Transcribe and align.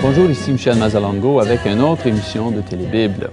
Bonjour, 0.00 0.30
ici 0.30 0.52
Michel 0.52 0.76
Mazzalongo 0.76 1.38
avec 1.38 1.60
une 1.66 1.80
autre 1.80 2.06
émission 2.06 2.50
de 2.50 2.60
Télébible. 2.60 3.30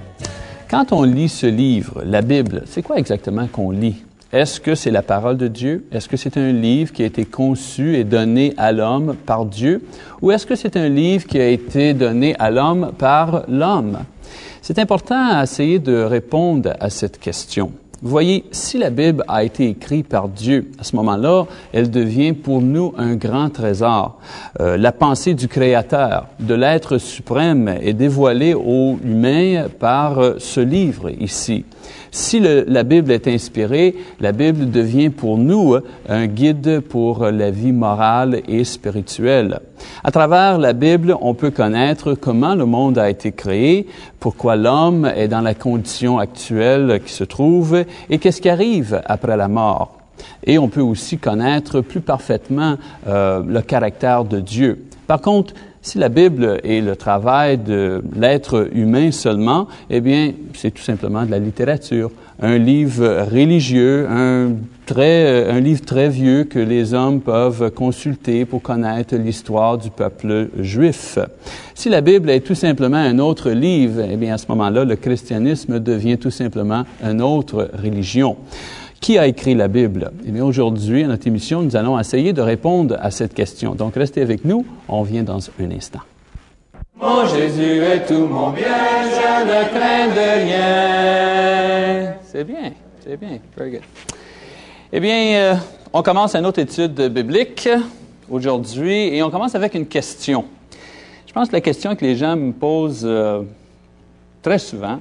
Quand 0.70 0.92
on 0.92 1.04
lit 1.04 1.30
ce 1.30 1.48
livre, 1.48 2.04
la 2.06 2.22
Bible, 2.22 2.64
c'est 2.68 2.84
quoi 2.84 2.98
exactement 2.98 3.48
qu'on 3.48 3.72
lit? 3.72 4.04
Est-ce 4.36 4.60
que 4.60 4.76
c'est 4.76 4.92
la 4.92 5.02
parole 5.02 5.38
de 5.38 5.48
Dieu? 5.48 5.86
Est-ce 5.94 6.10
que 6.10 6.18
c'est 6.18 6.36
un 6.36 6.52
livre 6.52 6.92
qui 6.92 7.04
a 7.04 7.06
été 7.06 7.24
conçu 7.24 7.96
et 7.96 8.04
donné 8.04 8.54
à 8.58 8.74
l'homme 8.74 9.16
par 9.26 9.46
Dieu? 9.46 9.82
Ou 10.22 10.30
est-ce 10.32 10.46
que 10.46 10.56
c'est 10.56 10.76
un 10.76 10.90
livre 10.90 11.26
qui 11.26 11.40
a 11.40 11.48
été 11.48 11.94
donné 11.94 12.36
à 12.38 12.52
l'homme 12.52 12.92
par 12.98 13.46
l'homme? 13.48 14.00
C'est 14.62 14.78
important 14.78 15.38
à 15.38 15.44
essayer 15.44 15.80
de 15.80 16.04
répondre 16.04 16.74
à 16.82 16.90
cette 16.90 17.18
question. 17.18 17.72
Vous 18.02 18.10
voyez, 18.10 18.44
si 18.52 18.78
la 18.78 18.90
Bible 18.90 19.24
a 19.28 19.44
été 19.44 19.70
écrite 19.70 20.08
par 20.08 20.28
Dieu, 20.28 20.70
à 20.78 20.84
ce 20.84 20.96
moment-là, 20.98 21.46
elle 21.72 21.90
devient 21.90 22.34
pour 22.34 22.62
nous 22.62 22.94
un 22.98 23.16
grand 23.16 23.50
trésor. 23.50 24.20
Euh, 24.60 24.76
la 24.76 24.92
pensée 24.92 25.34
du 25.34 25.48
Créateur, 25.48 26.28
de 26.40 26.54
l'être 26.54 26.98
suprême, 26.98 27.70
est 27.82 27.94
dévoilée 27.94 28.54
aux 28.54 28.98
humains 29.04 29.68
par 29.80 30.20
euh, 30.20 30.36
ce 30.40 30.60
livre 30.60 31.10
ici. 31.10 31.64
Si 32.12 32.40
la 32.40 32.84
Bible 32.84 33.12
est 33.12 33.28
inspirée, 33.28 33.96
la 34.22 34.32
Bible 34.32 34.72
devient 34.72 35.10
pour 35.10 35.38
nous 35.38 35.76
un 36.08 36.28
guide 36.28 36.80
pour 36.80 37.26
la 37.26 37.52
vie 37.52 37.74
morale 37.74 38.42
et 38.48 38.64
spirituelle. 38.64 39.60
À 40.04 40.12
travers 40.12 40.58
la 40.58 40.74
Bible, 40.74 41.16
on 41.22 41.34
peut 41.34 41.52
connaître 41.52 42.14
comment 42.14 42.56
le 42.56 42.66
monde 42.66 42.98
a 42.98 43.10
été 43.10 43.32
créé, 43.32 43.88
pourquoi 44.20 44.56
l'homme 44.56 45.06
est 45.16 45.28
dans 45.28 45.42
la 45.42 45.54
condition 45.54 46.20
actuelle 46.20 47.02
qui 47.06 47.14
se 47.14 47.24
trouve 47.24 47.84
et 48.10 48.18
qu'est-ce 48.18 48.42
qui 48.42 48.50
arrive 48.50 49.02
après 49.06 49.38
la 49.38 49.48
mort. 49.48 50.00
Et 50.44 50.58
on 50.58 50.70
peut 50.70 50.82
aussi 50.82 51.18
connaître 51.18 51.82
plus 51.82 52.02
parfaitement 52.02 52.78
euh, 53.08 53.44
le 53.46 53.62
caractère 53.62 54.24
de 54.24 54.40
Dieu. 54.40 54.86
Par 55.08 55.22
contre, 55.22 55.54
si 55.86 56.00
la 56.00 56.10
Bible 56.10 56.60
est 56.64 56.82
le 56.82 56.96
travail 56.96 57.60
de 57.60 58.04
l'être 58.16 58.70
humain 58.74 59.12
seulement, 59.12 59.68
eh 59.92 60.02
bien, 60.02 60.32
c'est 60.56 60.72
tout 60.72 60.82
simplement 60.82 61.24
de 61.24 61.30
la 61.30 61.38
littérature, 61.38 62.10
un 62.42 62.58
livre 62.58 63.28
religieux, 63.32 64.08
un, 64.10 64.54
très, 64.88 65.48
un 65.48 65.60
livre 65.60 65.86
très 65.86 66.10
vieux 66.10 66.46
que 66.46 66.58
les 66.58 66.96
hommes 66.96 67.22
peuvent 67.22 67.70
consulter 67.70 68.46
pour 68.46 68.64
connaître 68.64 69.16
l'histoire 69.16 69.78
du 69.78 69.92
peuple 69.92 70.50
juif. 70.60 71.20
Si 71.76 71.90
la 71.90 72.02
Bible 72.02 72.32
est 72.32 72.42
tout 72.42 72.56
simplement 72.56 72.98
un 72.98 73.20
autre 73.20 73.52
livre, 73.52 74.02
eh 74.10 74.18
bien, 74.18 74.34
à 74.34 74.38
ce 74.40 74.48
moment-là, 74.50 74.86
le 74.86 74.96
christianisme 74.96 75.80
devient 75.80 76.18
tout 76.18 76.32
simplement 76.32 76.84
une 77.04 77.22
autre 77.22 77.70
religion. 77.80 78.38
Qui 79.02 79.18
a 79.18 79.28
écrit 79.28 79.54
la 79.54 79.68
Bible? 79.68 80.12
Eh 80.26 80.32
bien, 80.32 80.44
aujourd'hui, 80.44 81.04
à 81.04 81.08
notre 81.08 81.28
émission, 81.28 81.62
nous 81.62 81.76
allons 81.76 82.00
essayer 82.00 82.34
de 82.34 82.42
répondre 82.42 82.98
à 83.00 83.12
cette 83.12 83.34
question. 83.34 83.76
Donc, 83.76 83.96
restez 83.96 84.22
avec 84.22 84.46
nous. 84.46 84.66
On 84.88 85.04
vient 85.04 85.24
dans 85.24 85.40
un 85.60 85.72
instant. 85.72 86.00
Mon 87.00 87.28
Jésus 87.28 87.82
est 87.82 88.06
tout 88.06 88.26
mon 88.26 88.52
bien, 88.52 88.64
je 89.04 89.46
ne 89.46 89.64
crains 89.70 90.08
de 90.08 90.46
rien. 90.46 92.16
C'est 92.24 92.44
bien, 92.46 92.72
c'est 93.04 93.18
bien. 93.18 93.40
Very 93.58 93.72
good. 93.72 93.82
Eh 94.94 95.00
bien, 95.00 95.36
euh, 95.36 95.56
on 95.92 96.02
commence 96.02 96.36
une 96.36 96.46
autre 96.46 96.60
étude 96.60 96.94
biblique 97.10 97.68
aujourd'hui 98.30 99.16
et 99.16 99.22
on 99.24 99.30
commence 99.30 99.56
avec 99.56 99.76
une 99.76 99.88
question. 99.88 100.46
Je 101.28 101.34
pense 101.34 101.50
que 101.50 101.54
la 101.54 101.62
question 101.62 101.96
que 101.96 102.06
les 102.06 102.16
gens 102.16 102.38
me 102.38 102.54
posent 102.54 103.04
euh, 103.04 103.42
très 104.42 104.58
souvent, 104.58 105.00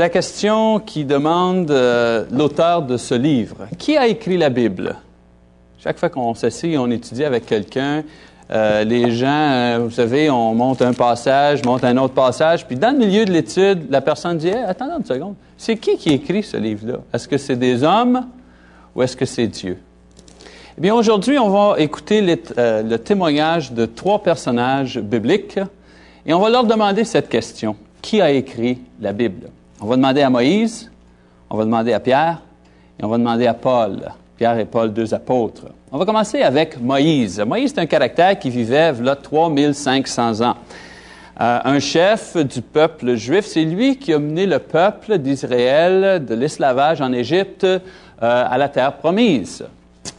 la 0.00 0.10
question 0.10 0.78
qui 0.78 1.06
demande 1.06 1.70
euh, 1.70 2.26
l'auteur 2.30 2.82
de 2.82 2.98
ce 2.98 3.14
livre. 3.14 3.66
Qui 3.78 3.96
a 3.96 4.06
écrit 4.06 4.36
la 4.36 4.50
Bible? 4.50 4.94
Chaque 5.78 5.98
fois 5.98 6.10
qu'on 6.10 6.34
s'assied 6.34 6.76
on 6.76 6.90
étudie 6.90 7.24
avec 7.24 7.46
quelqu'un, 7.46 8.04
euh, 8.50 8.84
les 8.84 9.10
gens, 9.10 9.26
euh, 9.28 9.78
vous 9.84 9.90
savez, 9.90 10.28
on 10.28 10.54
monte 10.54 10.82
un 10.82 10.92
passage, 10.92 11.64
monte 11.64 11.82
un 11.82 11.96
autre 11.96 12.12
passage, 12.12 12.66
puis 12.66 12.76
dans 12.76 12.90
le 12.90 12.98
milieu 12.98 13.24
de 13.24 13.32
l'étude, 13.32 13.86
la 13.88 14.02
personne 14.02 14.36
dit 14.36 14.50
Attends 14.50 14.98
une 14.98 15.04
seconde, 15.06 15.34
c'est 15.56 15.76
qui 15.76 15.96
qui 15.96 16.10
écrit 16.10 16.42
ce 16.42 16.58
livre-là? 16.58 16.98
Est-ce 17.14 17.26
que 17.26 17.38
c'est 17.38 17.56
des 17.56 17.82
hommes 17.82 18.26
ou 18.94 19.02
est-ce 19.02 19.16
que 19.16 19.24
c'est 19.24 19.46
Dieu? 19.46 19.78
Eh 20.76 20.80
bien, 20.82 20.94
aujourd'hui, 20.94 21.38
on 21.38 21.48
va 21.48 21.80
écouter 21.80 22.20
le 22.20 22.96
témoignage 22.96 23.72
de 23.72 23.86
trois 23.86 24.22
personnages 24.22 24.98
bibliques 24.98 25.58
et 26.26 26.34
on 26.34 26.38
va 26.38 26.50
leur 26.50 26.64
demander 26.64 27.04
cette 27.04 27.30
question 27.30 27.76
Qui 28.02 28.20
a 28.20 28.30
écrit 28.30 28.78
la 29.00 29.14
Bible? 29.14 29.48
On 29.80 29.86
va 29.86 29.96
demander 29.96 30.22
à 30.22 30.30
Moïse, 30.30 30.90
on 31.50 31.56
va 31.56 31.64
demander 31.64 31.92
à 31.92 32.00
Pierre 32.00 32.42
et 32.98 33.04
on 33.04 33.08
va 33.08 33.18
demander 33.18 33.46
à 33.46 33.54
Paul. 33.54 34.10
Pierre 34.36 34.58
et 34.58 34.64
Paul, 34.64 34.92
deux 34.92 35.14
apôtres. 35.14 35.66
On 35.90 35.98
va 35.98 36.04
commencer 36.04 36.42
avec 36.42 36.80
Moïse. 36.80 37.40
Moïse 37.40 37.72
est 37.72 37.80
un 37.80 37.86
caractère 37.86 38.38
qui 38.38 38.50
vivait 38.50 38.92
là 38.92 39.16
3500 39.16 40.40
ans. 40.42 40.56
Euh, 41.38 41.58
un 41.64 41.78
chef 41.80 42.36
du 42.36 42.62
peuple 42.62 43.14
juif, 43.14 43.44
c'est 43.44 43.64
lui 43.64 43.96
qui 43.96 44.12
a 44.12 44.18
mené 44.18 44.46
le 44.46 44.58
peuple 44.58 45.18
d'Israël 45.18 46.24
de 46.24 46.34
l'esclavage 46.34 47.00
en 47.00 47.12
Égypte 47.12 47.64
euh, 47.64 47.80
à 48.20 48.56
la 48.56 48.68
terre 48.68 48.96
promise. 48.96 49.64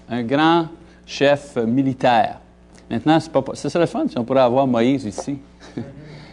Un 0.09 0.23
grand 0.23 0.67
chef 1.05 1.55
militaire. 1.55 2.39
Maintenant, 2.89 3.19
c'est 3.19 3.31
ce 3.55 3.69
serait 3.69 3.87
fun 3.87 4.05
si 4.07 4.17
on 4.17 4.23
pourrait 4.23 4.41
avoir 4.41 4.67
Moïse 4.67 5.05
ici. 5.05 5.37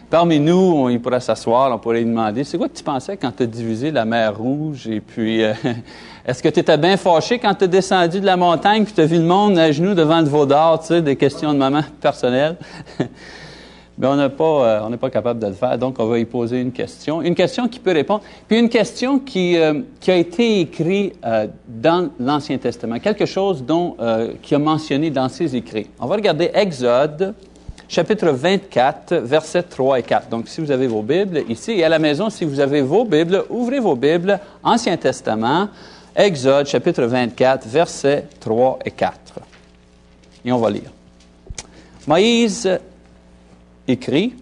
Parmi 0.09 0.39
nous, 0.39 0.53
on, 0.53 0.99
pourrait 0.99 1.19
s'asseoir, 1.19 1.73
on 1.73 1.79
pourrait 1.79 1.99
lui 1.99 2.05
demander, 2.05 2.43
c'est 2.43 2.57
quoi 2.57 2.69
que 2.69 2.77
tu 2.77 2.83
pensais 2.83 3.17
quand 3.17 3.31
tu 3.35 3.43
as 3.43 3.47
divisé 3.47 3.89
la 3.89 4.05
mer 4.05 4.37
Rouge? 4.37 4.87
Et 4.87 5.01
puis, 5.01 5.43
euh, 5.43 5.53
est-ce 6.25 6.43
que 6.43 6.49
tu 6.49 6.59
étais 6.59 6.77
bien 6.77 6.95
fâché 6.95 7.39
quand 7.39 7.55
tu 7.55 7.63
as 7.63 7.67
descendu 7.67 8.19
de 8.19 8.25
la 8.25 8.37
montagne 8.37 8.83
puis 8.83 8.93
tu 8.93 9.01
as 9.01 9.07
vu 9.07 9.17
le 9.17 9.23
monde 9.23 9.57
à 9.57 9.71
genoux 9.71 9.95
devant 9.95 10.19
le 10.19 10.27
veau 10.27 10.45
d'or, 10.45 10.79
tu 10.81 10.87
sais, 10.87 11.01
des 11.01 11.15
questions 11.15 11.53
de 11.53 11.57
maman 11.57 11.81
personnelles? 12.01 12.55
Mais 13.97 14.05
on 14.07 14.15
n'est 14.15 14.29
pas, 14.29 14.43
euh, 14.43 14.79
on 14.83 14.91
n'est 14.91 14.97
pas 14.97 15.09
capable 15.09 15.39
de 15.39 15.47
le 15.47 15.53
faire, 15.53 15.75
donc 15.79 15.95
on 15.97 16.05
va 16.05 16.19
y 16.19 16.25
poser 16.25 16.61
une 16.61 16.71
question. 16.71 17.23
Une 17.23 17.35
question 17.35 17.67
qui 17.67 17.79
peut 17.79 17.93
répondre, 17.93 18.21
puis 18.47 18.59
une 18.59 18.69
question 18.69 19.17
qui, 19.17 19.57
euh, 19.57 19.81
a 20.07 20.13
été 20.13 20.59
écrite 20.59 21.15
dans 21.67 22.09
l'Ancien 22.19 22.59
Testament, 22.59 22.99
quelque 22.99 23.25
chose 23.25 23.63
dont, 23.63 23.97
qui 24.43 24.53
a 24.53 24.59
mentionné 24.59 25.09
dans 25.09 25.29
ses 25.29 25.55
écrits. 25.55 25.87
On 25.99 26.05
va 26.05 26.15
regarder 26.15 26.51
Exode, 26.53 27.33
chapitre 27.87 28.29
24, 28.29 29.15
versets 29.15 29.63
3 29.63 29.99
et 29.99 30.03
4. 30.03 30.29
Donc, 30.29 30.47
si 30.47 30.61
vous 30.61 30.71
avez 30.71 30.87
vos 30.87 31.01
Bibles 31.01 31.43
ici 31.49 31.71
et 31.71 31.83
à 31.83 31.89
la 31.89 31.99
maison, 31.99 32.29
si 32.29 32.45
vous 32.45 32.59
avez 32.59 32.81
vos 32.81 33.05
Bibles, 33.05 33.43
ouvrez 33.49 33.79
vos 33.79 33.95
Bibles, 33.95 34.39
Ancien 34.63 34.97
Testament, 34.97 35.69
Exode, 36.15 36.67
chapitre 36.67 37.03
24, 37.03 37.67
versets 37.67 38.25
3 38.39 38.79
et 38.85 38.91
4. 38.91 39.17
Et 40.45 40.51
on 40.51 40.57
va 40.57 40.69
lire. 40.69 40.91
Moïse 42.07 42.79
écrit, 43.87 44.33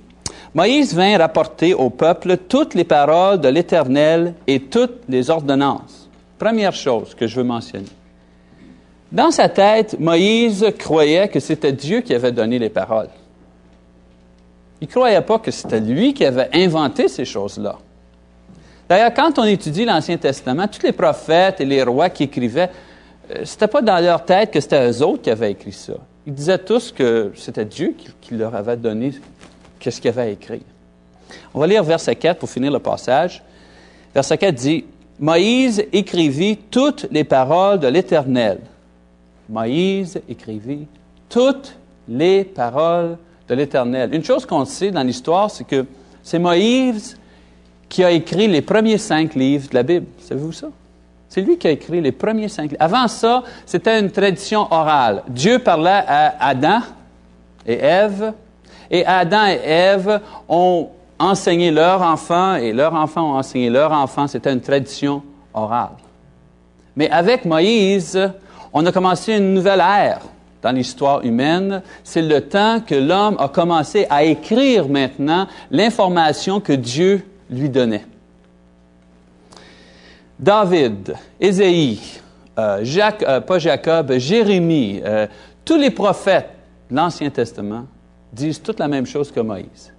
Moïse 0.54 0.94
vint 0.94 1.18
rapporter 1.18 1.74
au 1.74 1.90
peuple 1.90 2.38
toutes 2.38 2.75
les 2.75 2.84
paroles 2.84 3.42
de 3.42 3.48
l'Éternel 3.48 4.36
et 4.46 4.60
toutes 4.60 5.02
les 5.10 5.30
ordonnances. 5.30 6.10
Première 6.38 6.74
chose 6.74 7.16
que 7.16 7.25
je 7.25 7.38
veux 7.38 7.44
mentionner. 7.44 7.88
Dans 9.12 9.31
sa 9.31 9.50
tête, 9.50 10.00
Moïse 10.00 10.66
croyait 10.78 11.28
que 11.28 11.40
c'était 11.40 11.72
Dieu 11.72 12.02
qui 12.02 12.14
avait 12.14 12.31
donné 12.31 12.60
les 12.60 12.70
paroles. 12.70 13.10
Il 14.83 14.88
ne 14.88 14.91
croyait 14.91 15.21
pas 15.21 15.39
que 15.39 15.49
c'était 15.49 15.79
lui 15.79 16.13
qui 16.13 16.25
avait 16.25 16.49
inventé 16.51 17.07
ces 17.07 17.23
choses-là. 17.23 17.77
D'ailleurs, 18.89 19.13
quand 19.13 19.39
on 19.39 19.45
étudie 19.45 19.85
l'Ancien 19.85 20.17
Testament, 20.17 20.67
tous 20.67 20.83
les 20.85 20.91
prophètes 20.91 21.61
et 21.61 21.66
les 21.66 21.83
rois 21.83 22.09
qui 22.09 22.23
écrivaient, 22.23 22.69
euh, 23.31 23.45
ce 23.45 23.53
n'était 23.53 23.69
pas 23.69 23.81
dans 23.81 24.03
leur 24.03 24.25
tête 24.25 24.51
que 24.51 24.59
c'était 24.59 24.91
eux 24.91 25.01
autres 25.01 25.21
qui 25.21 25.30
avaient 25.30 25.51
écrit 25.51 25.71
ça. 25.71 25.94
Ils 26.27 26.33
disaient 26.33 26.57
tous 26.57 26.91
que 26.91 27.31
c'était 27.33 27.63
Dieu 27.63 27.95
qui, 28.19 28.33
leur 28.35 28.53
avait 28.56 28.75
donné 28.75 29.13
ce 29.80 30.01
qu'il 30.01 30.09
avait 30.09 30.33
écrit. 30.33 30.63
On 31.53 31.62
va 31.62 31.68
lire 31.68 31.81
verset 31.86 32.18
4 32.18 32.38
pour 32.38 32.50
finir 32.50 32.69
le 32.69 32.79
passage. 32.79 33.41
Verset 34.13 34.38
4 34.38 34.53
dit, 34.53 34.83
Moïse 35.18 35.81
écrivit 35.94 36.57
toutes 36.57 37.07
les 37.09 37.24
paroles 37.24 37.79
de 37.79 37.88
l'Éternel. 37.88 38.59
Moïse 39.47 40.19
écrivit 40.27 40.88
toutes 41.29 41.74
les 42.09 42.44
paroles 42.44 43.12
de 43.12 43.18
l'Éternel. 43.50 44.13
Une 44.13 44.24
chose 44.24 44.45
qu'on 44.45 44.66
sait 44.66 44.92
dans 44.92 45.04
l'histoire, 45.04 45.51
c'est 45.51 45.63
que 45.66 45.86
c'est 46.22 46.40
Moïse 46.40 47.18
qui 47.90 48.04
a 48.04 48.12
écrit 48.12 48.48
les 48.48 48.62
premiers 48.62 48.98
cinq 48.98 49.36
livres 49.36 49.69
de 49.69 49.75
la 49.75 49.84
Bible. 49.84 50.07
Savez-vous 50.19 50.51
ça? 50.51 50.68
C'est 51.30 51.42
lui 51.42 51.57
qui 51.57 51.68
a 51.68 51.72
écrit 51.72 52.00
les 52.00 52.12
premiers 52.12 52.48
cinq 52.48 52.72
livres. 52.72 52.78
Avant 52.80 53.07
ça, 53.07 53.44
c'était 53.66 54.00
une 54.00 54.12
tradition 54.12 54.68
orale. 54.72 55.24
Dieu 55.28 55.60
parlait 55.60 56.04
à 56.07 56.36
Adam 56.40 56.80
et 57.66 57.75
Ève, 57.75 58.34
et 58.90 59.06
Adam 59.06 59.48
et 59.48 59.60
Ève 59.63 60.22
ont 60.48 60.89
enseigné 61.19 61.72
leurs 61.72 62.01
enfants, 62.01 62.56
et 62.56 62.72
leurs 62.72 62.94
enfants 62.94 63.34
ont 63.34 63.38
enseigné 63.38 63.69
leurs 63.69 63.92
enfants. 63.92 64.28
C'était 64.28 64.54
une 64.54 64.62
tradition 64.62 65.24
orale. 65.54 65.98
Mais 66.96 67.10
avec 67.10 67.46
Moïse, 67.46 68.31
on 68.72 68.86
a 68.86 68.92
commencé 68.92 69.36
une 69.36 69.54
nouvelle 69.54 69.80
ère 69.80 70.22
dans 70.63 70.71
l'histoire 70.71 71.24
humaine, 71.25 71.83
c'est 72.04 72.21
le 72.21 72.42
temps 72.42 72.80
que 72.80 72.95
l'homme 72.95 73.36
a 73.38 73.50
commencé 73.50 74.07
à 74.10 74.24
écrire 74.24 74.88
maintenant 74.88 75.48
l'information 75.69 76.62
que 76.62 76.74
Dieu 76.74 77.25
lui 77.50 77.69
donnait. 77.69 78.06
David, 80.39 81.15
Ésaïe, 81.39 82.00
euh, 82.57 82.80
Jacques, 82.83 83.24
euh, 83.24 83.42
pas 83.42 83.60
Jacob, 83.60 84.13
Jérémie, 84.13 85.01
euh, 85.04 85.27
tous 85.65 85.77
les 85.77 85.92
prophètes 85.92 86.50
de 86.89 86.95
l'Ancien 86.95 87.30
Testament 87.30 87.86
disent 88.31 88.62
toute 88.62 88.80
la 88.80 88.88
même 88.88 89.06
chose 89.06 89.31
que 89.31 89.42
Moïse. 89.42 89.94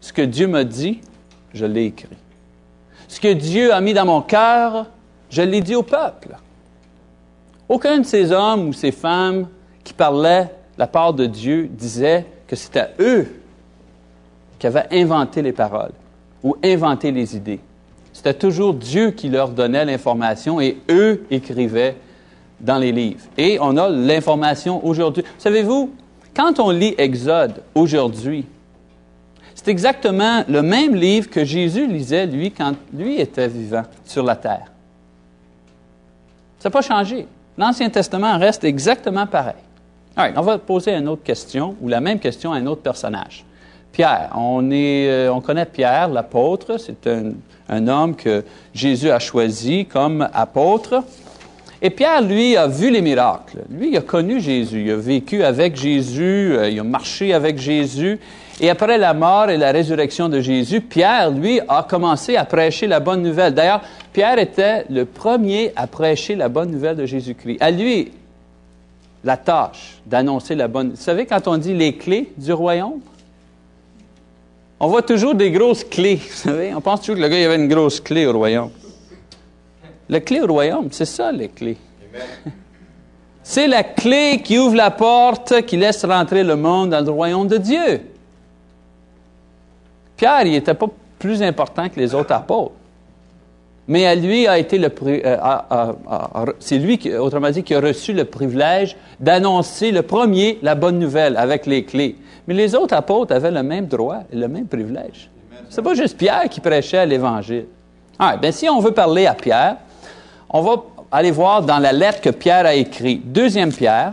Ce 0.00 0.12
que 0.12 0.22
Dieu 0.22 0.48
m'a 0.48 0.64
dit, 0.64 1.00
je 1.54 1.64
l'ai 1.64 1.86
écrit. 1.86 2.08
Ce 3.06 3.20
que 3.20 3.32
Dieu 3.32 3.72
a 3.72 3.80
mis 3.80 3.94
dans 3.94 4.06
mon 4.06 4.22
cœur, 4.22 4.86
je 5.30 5.42
l'ai 5.42 5.60
dit 5.60 5.74
au 5.76 5.82
peuple. 5.82 6.36
Aucun 7.68 7.98
de 7.98 8.04
ces 8.04 8.32
hommes 8.32 8.68
ou 8.68 8.72
ces 8.72 8.92
femmes 8.92 9.48
qui 9.84 9.92
parlaient 9.92 10.50
la 10.76 10.86
part 10.86 11.12
de 11.12 11.26
Dieu 11.26 11.68
disait 11.70 12.26
que 12.48 12.56
c'était 12.56 12.88
eux 12.98 13.28
qui 14.58 14.66
avaient 14.66 14.88
inventé 14.90 15.42
les 15.42 15.52
paroles 15.52 15.92
ou 16.42 16.56
inventé 16.64 17.12
les 17.12 17.36
idées. 17.36 17.60
C'était 18.12 18.34
toujours 18.34 18.74
Dieu 18.74 19.10
qui 19.10 19.28
leur 19.28 19.48
donnait 19.48 19.84
l'information 19.84 20.60
et 20.60 20.78
eux 20.90 21.24
écrivaient 21.30 21.96
dans 22.60 22.78
les 22.78 22.92
livres. 22.92 23.20
Et 23.36 23.58
on 23.60 23.76
a 23.76 23.88
l'information 23.88 24.84
aujourd'hui. 24.86 25.24
Savez-vous, 25.38 25.92
quand 26.34 26.58
on 26.60 26.70
lit 26.70 26.94
Exode 26.96 27.62
aujourd'hui, 27.74 28.46
c'est 29.54 29.68
exactement 29.68 30.44
le 30.48 30.62
même 30.62 30.94
livre 30.94 31.30
que 31.30 31.44
Jésus 31.44 31.86
lisait, 31.86 32.26
lui, 32.26 32.50
quand 32.50 32.74
lui 32.92 33.20
était 33.20 33.48
vivant 33.48 33.82
sur 34.04 34.24
la 34.24 34.36
terre. 34.36 34.70
Ça 36.58 36.68
n'a 36.68 36.72
pas 36.72 36.82
changé. 36.82 37.26
L'Ancien 37.56 37.88
Testament 37.88 38.38
reste 38.38 38.64
exactement 38.64 39.26
pareil. 39.26 39.63
On 40.16 40.40
va 40.42 40.58
poser 40.58 40.94
une 40.94 41.08
autre 41.08 41.22
question, 41.22 41.76
ou 41.80 41.88
la 41.88 42.00
même 42.00 42.18
question 42.18 42.52
à 42.52 42.56
un 42.56 42.66
autre 42.66 42.82
personnage. 42.82 43.44
Pierre, 43.92 44.30
on, 44.36 44.70
est, 44.70 45.08
euh, 45.08 45.32
on 45.32 45.40
connaît 45.40 45.66
Pierre, 45.66 46.08
l'apôtre, 46.08 46.78
c'est 46.78 47.06
un, 47.06 47.32
un, 47.68 47.86
homme 47.86 48.16
que 48.16 48.44
Jésus 48.74 49.10
a 49.10 49.20
choisi 49.20 49.86
comme 49.86 50.28
apôtre. 50.32 51.04
Et 51.80 51.90
Pierre, 51.90 52.22
lui, 52.22 52.56
a 52.56 52.66
vu 52.66 52.90
les 52.90 53.02
miracles. 53.02 53.58
Lui, 53.70 53.90
il 53.90 53.96
a 53.96 54.00
connu 54.00 54.40
Jésus, 54.40 54.84
il 54.86 54.90
a 54.90 54.96
vécu 54.96 55.44
avec 55.44 55.76
Jésus, 55.76 56.56
euh, 56.56 56.70
il 56.70 56.80
a 56.80 56.82
marché 56.82 57.32
avec 57.32 57.58
Jésus. 57.58 58.18
Et 58.60 58.70
après 58.70 58.98
la 58.98 59.14
mort 59.14 59.50
et 59.50 59.56
la 59.56 59.72
résurrection 59.72 60.28
de 60.28 60.40
Jésus, 60.40 60.80
Pierre, 60.80 61.30
lui, 61.30 61.60
a 61.68 61.86
commencé 61.88 62.36
à 62.36 62.44
prêcher 62.44 62.86
la 62.86 63.00
bonne 63.00 63.22
nouvelle. 63.22 63.54
D'ailleurs, 63.54 63.82
Pierre 64.12 64.38
était 64.38 64.86
le 64.90 65.04
premier 65.04 65.72
à 65.76 65.86
prêcher 65.86 66.36
la 66.36 66.48
bonne 66.48 66.70
nouvelle 66.70 66.96
de 66.96 67.06
Jésus-Christ. 67.06 67.58
À 67.60 67.70
lui, 67.70 68.12
la 69.24 69.36
tâche 69.36 69.96
d'annoncer 70.06 70.54
la 70.54 70.68
bonne... 70.68 70.90
Vous 70.90 70.96
savez, 70.96 71.26
quand 71.26 71.48
on 71.48 71.56
dit 71.56 71.74
les 71.74 71.96
clés 71.96 72.32
du 72.36 72.52
royaume, 72.52 73.00
on 74.78 74.88
voit 74.88 75.02
toujours 75.02 75.34
des 75.34 75.50
grosses 75.50 75.82
clés. 75.84 76.16
Vous 76.16 76.34
savez, 76.34 76.74
on 76.74 76.80
pense 76.80 77.00
toujours 77.00 77.16
que 77.16 77.22
le 77.22 77.28
gars, 77.28 77.40
il 77.40 77.44
avait 77.44 77.56
une 77.56 77.68
grosse 77.68 78.00
clé 78.00 78.26
au 78.26 78.32
royaume. 78.32 78.70
La 80.08 80.20
clé 80.20 80.40
au 80.42 80.46
royaume, 80.46 80.88
c'est 80.90 81.06
ça, 81.06 81.32
les 81.32 81.48
clés. 81.48 81.78
C'est 83.42 83.66
la 83.66 83.82
clé 83.82 84.42
qui 84.44 84.58
ouvre 84.58 84.76
la 84.76 84.90
porte, 84.90 85.62
qui 85.62 85.76
laisse 85.76 86.04
rentrer 86.04 86.44
le 86.44 86.56
monde 86.56 86.90
dans 86.90 87.04
le 87.04 87.10
royaume 87.10 87.48
de 87.48 87.56
Dieu. 87.56 88.02
Pierre, 90.16 90.42
il 90.46 90.52
n'était 90.52 90.74
pas 90.74 90.86
plus 91.18 91.42
important 91.42 91.88
que 91.88 91.98
les 91.98 92.14
autres 92.14 92.32
apôtres. 92.32 92.74
Mais 93.86 94.06
à 94.06 94.14
lui 94.14 94.46
a 94.46 94.58
été 94.58 94.78
le 94.78 94.90
euh, 95.02 95.36
c'est 96.58 96.78
lui 96.78 96.96
qui, 96.96 97.14
autrement 97.14 97.50
dit, 97.50 97.62
qui 97.62 97.74
a 97.74 97.80
reçu 97.80 98.12
le 98.12 98.24
privilège 98.24 98.96
d'annoncer 99.20 99.90
le 99.90 100.02
premier 100.02 100.58
la 100.62 100.74
bonne 100.74 100.98
nouvelle 100.98 101.36
avec 101.36 101.66
les 101.66 101.84
clés. 101.84 102.16
Mais 102.46 102.54
les 102.54 102.74
autres 102.74 102.94
apôtres 102.94 103.34
avaient 103.34 103.50
le 103.50 103.62
même 103.62 103.86
droit 103.86 104.20
et 104.32 104.36
le 104.36 104.48
même 104.48 104.66
privilège. 104.66 105.30
C'est 105.68 105.82
pas 105.82 105.94
juste 105.94 106.16
Pierre 106.16 106.48
qui 106.48 106.60
prêchait 106.60 107.04
l'Évangile. 107.04 107.66
Ah, 108.18 108.36
ben 108.40 108.52
si 108.52 108.68
on 108.68 108.80
veut 108.80 108.92
parler 108.92 109.26
à 109.26 109.34
Pierre, 109.34 109.76
on 110.48 110.62
va 110.62 110.76
aller 111.12 111.30
voir 111.30 111.62
dans 111.62 111.78
la 111.78 111.92
lettre 111.92 112.20
que 112.20 112.30
Pierre 112.30 112.64
a 112.66 112.74
écrite. 112.74 113.32
Deuxième 113.32 113.72
Pierre. 113.72 114.12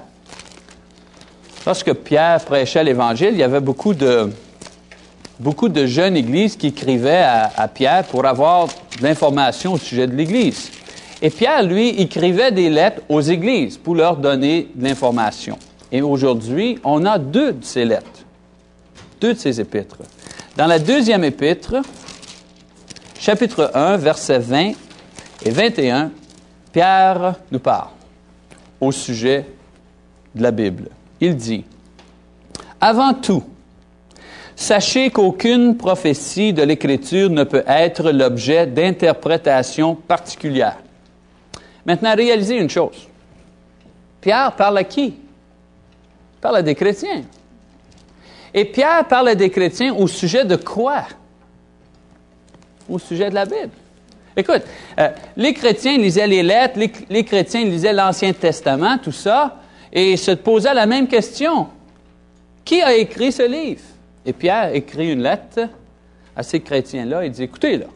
Lorsque 1.66 1.94
Pierre 1.94 2.44
prêchait 2.44 2.84
l'Évangile, 2.84 3.30
il 3.34 3.38
y 3.38 3.44
avait 3.44 3.60
beaucoup 3.60 3.94
de, 3.94 4.32
beaucoup 5.42 5.70
de 5.70 5.88
jeunes 5.88 6.16
églises 6.16 6.56
qui 6.56 6.68
écrivaient 6.68 7.24
à, 7.24 7.68
Pierre 7.68 8.04
pour 8.06 8.26
avoir 8.26 8.68
de 8.68 9.04
l'information 9.04 9.74
au 9.74 9.78
sujet 9.78 10.06
de 10.06 10.16
l'Église. 10.16 10.72
Et 11.22 11.30
Pierre, 11.30 11.64
lui, 11.64 11.90
écrivait 11.90 12.52
des 12.52 12.70
lettres 12.70 13.02
aux 13.10 13.22
églises 13.22 13.78
pour 13.78 13.96
leur 13.96 14.18
donner 14.18 14.70
de 14.76 14.84
l'information. 14.84 15.58
Et 15.92 16.02
aujourd'hui, 16.02 16.80
on 16.84 17.06
a 17.06 17.18
deux 17.18 17.54
de 17.54 17.64
ces 17.64 17.86
lettres, 17.86 18.26
deux 19.20 19.34
de 19.34 19.40
ces 19.40 19.60
épîtres. 19.60 19.98
Dans 20.58 20.68
la 20.68 20.80
deuxième 20.80 21.24
épître, 21.24 21.76
chapitre 23.20 23.72
1, 23.74 23.98
versets 23.98 24.40
20 24.40 24.72
et 25.44 25.50
21, 25.50 26.12
Pierre 26.72 27.36
nous 27.52 27.60
parle 27.60 27.90
au 28.80 28.92
sujet 28.92 29.46
de 30.36 30.44
la 30.44 30.52
Bible. 30.52 30.90
Il 31.20 31.36
dit, 31.36 31.66
Avant 32.80 33.14
tout, 33.14 33.44
Sachez 34.62 35.10
qu'aucune 35.10 35.76
prophétie 35.76 36.54
de 36.54 36.62
l'Écriture 36.62 37.32
ne 37.32 37.44
peut 37.44 37.64
être 37.66 38.12
l'objet 38.12 38.68
d'interprétation 38.68 39.96
particulière. 39.96 40.78
Maintenant, 41.84 42.14
réalisez 42.16 42.58
une 42.58 42.70
chose. 42.70 43.08
Pierre 44.22 44.52
parle 44.56 44.78
à 44.78 44.84
qui? 44.84 45.16
Parle 46.40 46.58
à 46.58 46.62
des 46.62 46.76
chrétiens. 46.76 47.24
Et 48.54 48.66
Pierre 48.66 49.08
parle 49.08 49.30
à 49.30 49.36
des 49.36 49.50
chrétiens 49.50 49.96
au 49.96 50.06
sujet 50.06 50.46
de 50.46 50.58
quoi? 50.58 51.06
Au 52.88 53.00
sujet 53.00 53.32
de 53.32 53.36
la 53.36 53.46
Bible. 53.46 53.72
Écoute, 54.38 54.62
euh, 55.00 55.10
les 55.38 55.56
chrétiens 55.56 55.98
lisaient 55.98 56.28
les 56.28 56.44
lettres, 56.44 56.80
les 57.10 57.24
chrétiens 57.24 57.66
lisaient 57.66 57.94
l'Ancien 57.94 58.32
Testament, 58.32 59.00
tout 59.00 59.12
ça, 59.12 59.58
et 59.92 60.16
se 60.18 60.32
posaient 60.32 60.76
la 60.76 60.86
même 60.86 61.08
question. 61.08 61.68
Qui 62.64 62.80
a 62.84 62.94
écrit 62.94 63.32
ce 63.32 63.48
livre? 63.48 63.82
Et 64.26 64.34
Pierre 64.34 64.74
écrit 64.74 65.12
une 65.12 65.24
lettre 65.24 65.70
à 66.36 66.44
ces 66.44 66.60
chrétiens-là. 66.60 67.26
Il 67.26 67.32
dit, 67.32 67.44
écoutez, 67.44 67.78
là, 67.78 67.88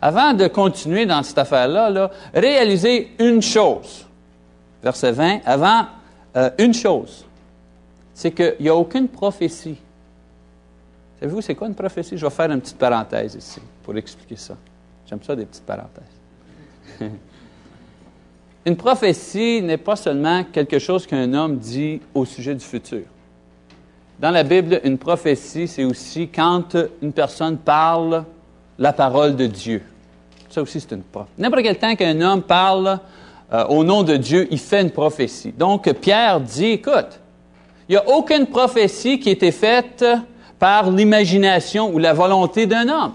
avant 0.00 0.34
de 0.34 0.46
continuer 0.46 1.06
dans 1.06 1.22
cette 1.22 1.38
affaire-là, 1.38 1.90
là, 1.90 2.10
réalisez 2.34 3.12
une 3.18 3.42
chose. 3.42 4.06
Verset 4.82 5.12
20, 5.12 5.40
avant 5.44 5.86
euh, 6.36 6.50
une 6.58 6.74
chose, 6.74 7.24
c'est 8.14 8.30
qu'il 8.30 8.56
n'y 8.60 8.68
a 8.68 8.74
aucune 8.74 9.08
prophétie. 9.08 9.78
Savez-vous, 11.18 11.40
c'est 11.40 11.54
quoi 11.54 11.66
une 11.66 11.74
prophétie? 11.74 12.16
Je 12.16 12.26
vais 12.26 12.30
faire 12.30 12.50
une 12.50 12.60
petite 12.60 12.78
parenthèse 12.78 13.34
ici 13.34 13.60
pour 13.82 13.96
expliquer 13.96 14.36
ça. 14.36 14.54
J'aime 15.08 15.22
ça, 15.22 15.34
des 15.34 15.46
petites 15.46 15.64
parenthèses. 15.64 17.00
une 18.66 18.76
prophétie 18.76 19.62
n'est 19.62 19.78
pas 19.78 19.96
seulement 19.96 20.44
quelque 20.44 20.78
chose 20.78 21.06
qu'un 21.06 21.32
homme 21.32 21.56
dit 21.56 22.00
au 22.14 22.24
sujet 22.24 22.54
du 22.54 22.64
futur. 22.64 23.02
Dans 24.18 24.30
la 24.30 24.44
Bible, 24.44 24.80
une 24.84 24.96
prophétie, 24.96 25.68
c'est 25.68 25.84
aussi 25.84 26.28
quand 26.28 26.76
une 27.02 27.12
personne 27.12 27.58
parle 27.58 28.24
la 28.78 28.92
parole 28.94 29.36
de 29.36 29.46
Dieu. 29.46 29.82
Ça 30.48 30.62
aussi, 30.62 30.80
c'est 30.80 30.94
une 30.94 31.02
prophétie. 31.02 31.34
N'importe 31.38 31.62
quel 31.62 31.78
temps 31.78 31.94
qu'un 31.94 32.18
homme 32.22 32.42
parle 32.42 32.98
euh, 33.52 33.66
au 33.66 33.84
nom 33.84 34.02
de 34.02 34.16
Dieu, 34.16 34.48
il 34.50 34.58
fait 34.58 34.80
une 34.80 34.90
prophétie. 34.90 35.52
Donc, 35.52 35.92
Pierre 36.00 36.40
dit, 36.40 36.72
écoute, 36.72 37.20
il 37.88 37.92
n'y 37.92 37.96
a 37.96 38.08
aucune 38.08 38.46
prophétie 38.46 39.20
qui 39.20 39.28
a 39.28 39.32
été 39.32 39.52
faite 39.52 40.04
par 40.58 40.90
l'imagination 40.90 41.94
ou 41.94 41.98
la 41.98 42.14
volonté 42.14 42.66
d'un 42.66 42.88
homme. 42.88 43.12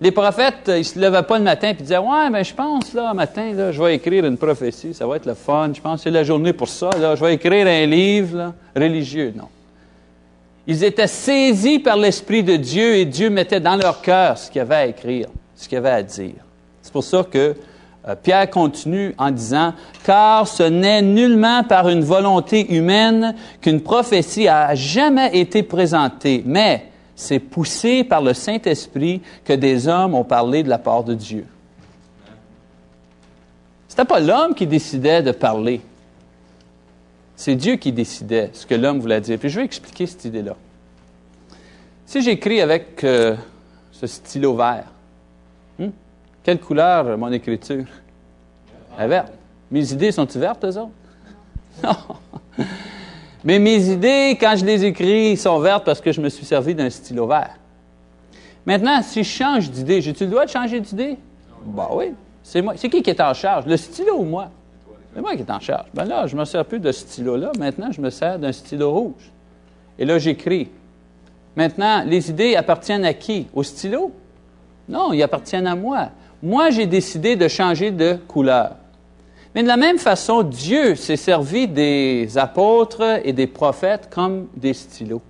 Les 0.00 0.10
prophètes, 0.10 0.70
ils 0.74 0.84
se 0.84 0.98
levaient 0.98 1.22
pas 1.22 1.36
le 1.36 1.44
matin 1.44 1.68
et 1.68 1.74
disaient 1.74 1.98
Ouais, 1.98 2.30
mais 2.30 2.42
je 2.42 2.54
pense, 2.54 2.94
là, 2.94 3.12
matin, 3.12 3.52
là, 3.52 3.70
je 3.70 3.82
vais 3.82 3.96
écrire 3.96 4.24
une 4.24 4.38
prophétie, 4.38 4.94
ça 4.94 5.06
va 5.06 5.16
être 5.16 5.26
le 5.26 5.34
fun, 5.34 5.70
je 5.74 5.80
pense 5.80 6.02
c'est 6.02 6.10
la 6.10 6.24
journée 6.24 6.54
pour 6.54 6.68
ça, 6.68 6.88
je 6.96 7.22
vais 7.22 7.34
écrire 7.34 7.66
un 7.66 7.84
livre 7.84 8.54
religieux. 8.74 9.34
Non. 9.36 9.48
Ils 10.66 10.84
étaient 10.84 11.06
saisis 11.06 11.80
par 11.80 11.96
l'Esprit 11.96 12.42
de 12.42 12.56
Dieu 12.56 12.94
et 12.96 13.04
Dieu 13.04 13.28
mettait 13.28 13.60
dans 13.60 13.76
leur 13.76 14.00
cœur 14.00 14.38
ce 14.38 14.50
qu'il 14.50 14.60
y 14.60 14.62
avait 14.62 14.74
à 14.74 14.86
écrire, 14.86 15.28
ce 15.54 15.68
qu'il 15.68 15.76
y 15.76 15.78
avait 15.78 15.90
à 15.90 16.02
dire. 16.02 16.44
C'est 16.80 16.92
pour 16.92 17.04
ça 17.04 17.24
que 17.30 17.54
euh, 18.08 18.14
Pierre 18.22 18.48
continue 18.48 19.14
en 19.18 19.30
disant 19.30 19.74
Car 20.04 20.48
ce 20.48 20.62
n'est 20.62 21.02
nullement 21.02 21.62
par 21.64 21.88
une 21.90 22.02
volonté 22.02 22.74
humaine 22.74 23.34
qu'une 23.60 23.82
prophétie 23.82 24.48
a 24.48 24.74
jamais 24.74 25.38
été 25.38 25.62
présentée, 25.62 26.42
mais 26.46 26.89
c'est 27.20 27.38
poussé 27.38 28.02
par 28.02 28.22
le 28.22 28.32
Saint-Esprit 28.32 29.20
que 29.44 29.52
des 29.52 29.88
hommes 29.88 30.14
ont 30.14 30.24
parlé 30.24 30.62
de 30.62 30.70
la 30.70 30.78
part 30.78 31.04
de 31.04 31.12
Dieu. 31.12 31.44
Ce 33.88 33.94
n'était 33.94 34.06
pas 34.06 34.20
l'homme 34.20 34.54
qui 34.54 34.66
décidait 34.66 35.22
de 35.22 35.30
parler. 35.30 35.82
C'est 37.36 37.56
Dieu 37.56 37.76
qui 37.76 37.92
décidait 37.92 38.48
ce 38.54 38.64
que 38.64 38.74
l'homme 38.74 39.00
voulait 39.00 39.20
dire. 39.20 39.38
Puis 39.38 39.50
je 39.50 39.60
vais 39.60 39.66
expliquer 39.66 40.06
cette 40.06 40.24
idée-là. 40.24 40.56
Si 42.06 42.22
j'écris 42.22 42.62
avec 42.62 43.04
euh, 43.04 43.36
ce 43.92 44.06
stylo 44.06 44.56
vert, 44.56 44.86
hmm, 45.78 45.88
quelle 46.42 46.58
couleur 46.58 47.18
mon 47.18 47.30
écriture? 47.32 47.84
Est 48.98 49.08
verte. 49.08 49.32
Mes 49.70 49.92
idées 49.92 50.10
sont-elles 50.10 50.40
vertes, 50.40 50.64
eux 50.64 50.78
autres? 50.78 50.90
Non. 51.84 51.96
Mais 53.44 53.58
mes 53.58 53.88
idées, 53.88 54.36
quand 54.40 54.54
je 54.56 54.64
les 54.64 54.84
écris, 54.84 55.36
sont 55.36 55.58
vertes 55.60 55.84
parce 55.84 56.00
que 56.00 56.12
je 56.12 56.20
me 56.20 56.28
suis 56.28 56.44
servi 56.44 56.74
d'un 56.74 56.90
stylo 56.90 57.26
vert. 57.26 57.56
Maintenant, 58.66 59.00
si 59.02 59.24
je 59.24 59.30
change 59.30 59.70
d'idée, 59.70 60.02
j'ai-tu 60.02 60.24
le 60.24 60.30
droit 60.30 60.44
de 60.44 60.50
changer 60.50 60.80
d'idée? 60.80 61.16
Bah 61.64 61.88
oui. 61.92 62.12
C'est 62.42 62.60
moi. 62.60 62.74
C'est 62.76 62.88
qui 62.88 63.02
qui 63.02 63.10
est 63.10 63.20
en 63.20 63.32
charge? 63.32 63.66
Le 63.66 63.76
stylo 63.76 64.18
ou 64.18 64.24
moi? 64.24 64.50
C'est 65.14 65.20
moi 65.20 65.34
qui 65.34 65.40
est 65.40 65.50
en 65.50 65.60
charge. 65.60 65.86
Ben 65.94 66.04
là, 66.04 66.26
je 66.26 66.34
ne 66.34 66.40
me 66.40 66.44
sers 66.44 66.64
plus 66.64 66.78
de 66.78 66.92
ce 66.92 67.00
stylo-là. 67.00 67.52
Maintenant, 67.58 67.90
je 67.90 68.00
me 68.00 68.10
sers 68.10 68.38
d'un 68.38 68.52
stylo 68.52 68.92
rouge. 68.92 69.32
Et 69.98 70.04
là, 70.04 70.18
j'écris. 70.18 70.68
Maintenant, 71.56 72.04
les 72.06 72.30
idées 72.30 72.54
appartiennent 72.56 73.04
à 73.04 73.14
qui? 73.14 73.46
Au 73.54 73.62
stylo? 73.62 74.12
Non, 74.88 75.12
ils 75.12 75.22
appartiennent 75.22 75.66
à 75.66 75.74
moi. 75.74 76.10
Moi, 76.42 76.70
j'ai 76.70 76.86
décidé 76.86 77.36
de 77.36 77.48
changer 77.48 77.90
de 77.90 78.18
couleur. 78.28 78.76
Mais 79.54 79.62
de 79.62 79.68
la 79.68 79.76
même 79.76 79.98
façon, 79.98 80.42
Dieu 80.42 80.94
s'est 80.94 81.16
servi 81.16 81.66
des 81.66 82.38
apôtres 82.38 83.20
et 83.24 83.32
des 83.32 83.48
prophètes 83.48 84.08
comme 84.08 84.46
des 84.56 84.74
stylos. 84.74 85.22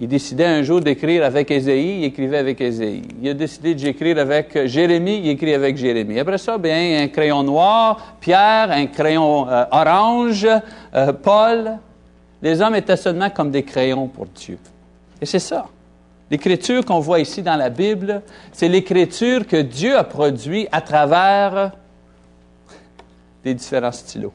Il 0.00 0.08
décidait 0.08 0.46
un 0.46 0.62
jour 0.62 0.80
d'écrire 0.80 1.22
avec 1.24 1.50
Ésaïe, 1.50 1.98
il 2.00 2.04
écrivait 2.04 2.38
avec 2.38 2.60
Ésaïe. 2.60 3.02
Il 3.22 3.28
a 3.28 3.34
décidé 3.34 3.74
d'écrire 3.74 4.18
avec 4.18 4.66
Jérémie, 4.66 5.18
il 5.18 5.28
écrit 5.28 5.54
avec 5.54 5.76
Jérémie. 5.76 6.18
Après 6.18 6.38
ça, 6.38 6.58
bien, 6.58 7.02
un 7.02 7.08
crayon 7.08 7.44
noir, 7.44 8.16
Pierre, 8.20 8.72
un 8.72 8.86
crayon 8.86 9.48
euh, 9.48 9.64
orange, 9.70 10.48
euh, 10.94 11.12
Paul. 11.12 11.78
Les 12.42 12.60
hommes 12.60 12.74
étaient 12.74 12.96
seulement 12.96 13.30
comme 13.30 13.50
des 13.50 13.62
crayons 13.62 14.08
pour 14.08 14.26
Dieu. 14.26 14.58
Et 15.20 15.26
c'est 15.26 15.38
ça. 15.38 15.66
L'écriture 16.30 16.84
qu'on 16.84 16.98
voit 16.98 17.20
ici 17.20 17.42
dans 17.42 17.56
la 17.56 17.70
Bible, 17.70 18.22
c'est 18.50 18.68
l'écriture 18.68 19.46
que 19.46 19.60
Dieu 19.62 19.96
a 19.96 20.02
produite 20.02 20.68
à 20.72 20.80
travers 20.80 21.70
des 23.44 23.54
différents 23.54 23.92
stylos, 23.92 24.32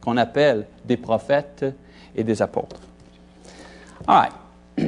qu'on 0.00 0.16
appelle 0.16 0.66
des 0.84 0.96
prophètes 0.96 1.64
et 2.16 2.24
des 2.24 2.42
apôtres. 2.42 2.80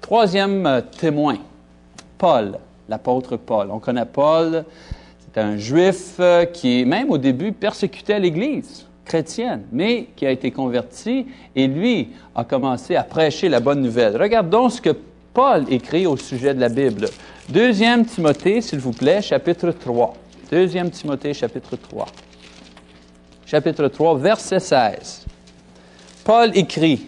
Troisième 0.00 0.66
euh, 0.66 0.80
témoin, 0.80 1.38
Paul, 2.18 2.58
l'apôtre 2.88 3.36
Paul. 3.36 3.68
On 3.70 3.78
connaît 3.78 4.04
Paul, 4.04 4.64
c'est 5.20 5.40
un 5.40 5.56
juif 5.56 6.16
euh, 6.20 6.44
qui, 6.44 6.84
même 6.84 7.10
au 7.10 7.18
début, 7.18 7.52
persécutait 7.52 8.18
l'Église 8.18 8.86
chrétienne, 9.04 9.62
mais 9.72 10.08
qui 10.16 10.26
a 10.26 10.30
été 10.30 10.50
converti 10.50 11.26
et 11.56 11.66
lui 11.66 12.10
a 12.34 12.44
commencé 12.44 12.96
à 12.96 13.02
prêcher 13.02 13.48
la 13.48 13.60
bonne 13.60 13.80
nouvelle. 13.80 14.20
Regardons 14.20 14.68
ce 14.68 14.80
que 14.80 14.96
Paul 15.34 15.64
écrit 15.70 16.06
au 16.06 16.16
sujet 16.16 16.54
de 16.54 16.60
la 16.60 16.68
Bible. 16.68 17.06
Deuxième 17.48 18.04
Timothée, 18.04 18.60
s'il 18.60 18.78
vous 18.78 18.92
plaît, 18.92 19.22
chapitre 19.22 19.70
3. 19.70 20.14
Deuxième 20.50 20.90
Timothée, 20.90 21.32
chapitre 21.32 21.76
3. 21.76 22.06
Chapitre 23.52 23.86
3, 23.88 24.16
verset 24.16 24.60
16. 24.60 25.26
Paul 26.24 26.56
écrit, 26.56 27.06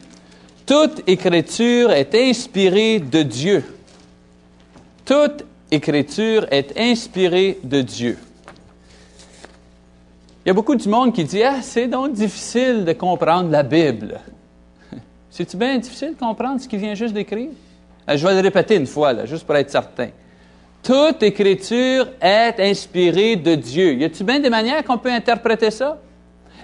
toute 0.67 1.01
écriture 1.09 1.91
est 1.91 2.15
inspirée 2.15 2.99
de 3.01 3.23
Dieu. 3.23 3.65
Toute 5.07 5.47
écriture 5.71 6.47
est 6.51 6.79
inspirée 6.79 7.59
de 7.65 7.81
Dieu. 7.81 8.19
Il 10.45 10.49
y 10.49 10.51
a 10.51 10.53
beaucoup 10.53 10.75
de 10.75 10.87
monde 10.87 11.15
qui 11.15 11.25
dit 11.25 11.43
Ah, 11.43 11.63
c'est 11.63 11.87
donc 11.87 12.13
difficile 12.13 12.85
de 12.85 12.93
comprendre 12.93 13.51
la 13.51 13.63
Bible. 13.63 14.21
C'est-tu 15.31 15.57
bien 15.57 15.79
difficile 15.79 16.11
de 16.13 16.19
comprendre 16.19 16.61
ce 16.61 16.69
qui 16.69 16.77
vient 16.77 16.95
juste 16.95 17.15
d'écrire? 17.15 17.53
Euh, 18.07 18.19
je 18.19 18.27
vais 18.27 18.35
le 18.35 18.41
répéter 18.41 18.77
une 18.77 18.87
fois, 18.87 19.15
là, 19.15 19.25
juste 19.25 19.47
pour 19.47 19.57
être 19.57 19.71
certain. 19.71 20.11
Toute 20.83 21.23
écriture 21.23 22.07
est 22.21 22.61
inspirée 22.61 23.37
de 23.37 23.55
Dieu. 23.55 23.95
Y 23.95 24.05
a-t-il 24.05 24.27
bien 24.27 24.41
des 24.41 24.51
manières 24.51 24.85
qu'on 24.85 24.99
peut 24.99 25.11
interpréter 25.11 25.71
ça? 25.71 25.99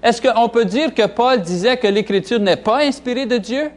Est-ce 0.03 0.23
qu'on 0.23 0.49
peut 0.49 0.65
dire 0.65 0.95
que 0.95 1.07
Paul 1.07 1.43
disait 1.43 1.77
que 1.77 1.87
l'écriture 1.87 2.41
n'est 2.41 2.57
pas 2.57 2.85
inspirée 2.85 3.27
de 3.27 3.37
Dieu? 3.37 3.71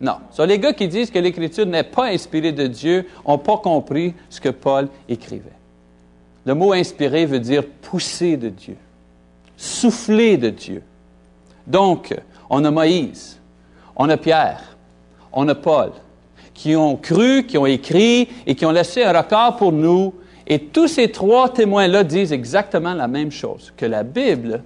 Non. 0.00 0.16
So, 0.30 0.46
les 0.46 0.58
gars 0.58 0.72
qui 0.72 0.88
disent 0.88 1.10
que 1.10 1.18
l'Écriture 1.18 1.66
n'est 1.66 1.84
pas 1.84 2.06
inspirée 2.06 2.52
de 2.52 2.66
Dieu 2.66 3.06
n'ont 3.26 3.38
pas 3.38 3.58
compris 3.58 4.14
ce 4.30 4.40
que 4.40 4.48
Paul 4.48 4.88
écrivait. 5.08 5.52
Le 6.46 6.54
mot 6.54 6.72
inspiré 6.72 7.26
veut 7.26 7.38
dire 7.38 7.64
pousser 7.82 8.38
de 8.38 8.48
Dieu, 8.48 8.76
souffler 9.58 10.38
de 10.38 10.48
Dieu. 10.48 10.82
Donc, 11.66 12.14
on 12.48 12.64
a 12.64 12.70
Moïse, 12.70 13.38
on 13.94 14.08
a 14.08 14.16
Pierre, 14.16 14.76
on 15.32 15.46
a 15.48 15.54
Paul, 15.54 15.92
qui 16.54 16.74
ont 16.76 16.96
cru, 16.96 17.44
qui 17.44 17.58
ont 17.58 17.66
écrit 17.66 18.28
et 18.46 18.54
qui 18.54 18.64
ont 18.64 18.70
laissé 18.70 19.04
un 19.04 19.12
record 19.12 19.56
pour 19.56 19.70
nous. 19.70 20.14
Et 20.46 20.58
tous 20.58 20.88
ces 20.88 21.12
trois 21.12 21.52
témoins-là 21.52 22.04
disent 22.04 22.32
exactement 22.32 22.94
la 22.94 23.06
même 23.06 23.30
chose, 23.30 23.70
que 23.76 23.84
la 23.84 24.02
Bible 24.02 24.62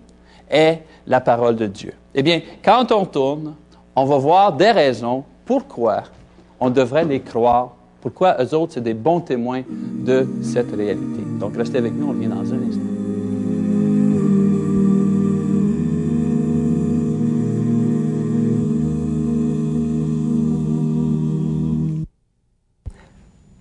est 0.49 0.79
la 1.07 1.21
parole 1.21 1.57
de 1.57 1.67
Dieu. 1.67 1.93
Eh 2.15 2.23
bien, 2.23 2.41
quand 2.65 2.93
on 2.93 3.05
tourne, 3.05 3.55
on 3.97 4.05
va 4.05 4.19
voir 4.19 4.53
des 4.53 4.71
raisons 4.71 5.25
pourquoi 5.45 6.05
on 6.61 6.71
devrait 6.71 7.05
les 7.05 7.21
croire, 7.21 7.75
pourquoi 8.01 8.37
eux 8.43 8.55
autres, 8.55 8.75
c'est 8.75 8.81
des 8.81 8.95
bons 8.95 9.21
témoins 9.21 9.63
de 9.69 10.27
cette 10.43 10.75
réalité. 10.75 11.21
Donc, 11.39 11.57
restez 11.57 11.79
avec 11.79 11.93
nous, 11.95 12.07
on 12.07 12.11
revient 12.11 12.29
dans 12.29 12.53
un 12.53 12.69
instant. 12.69 12.81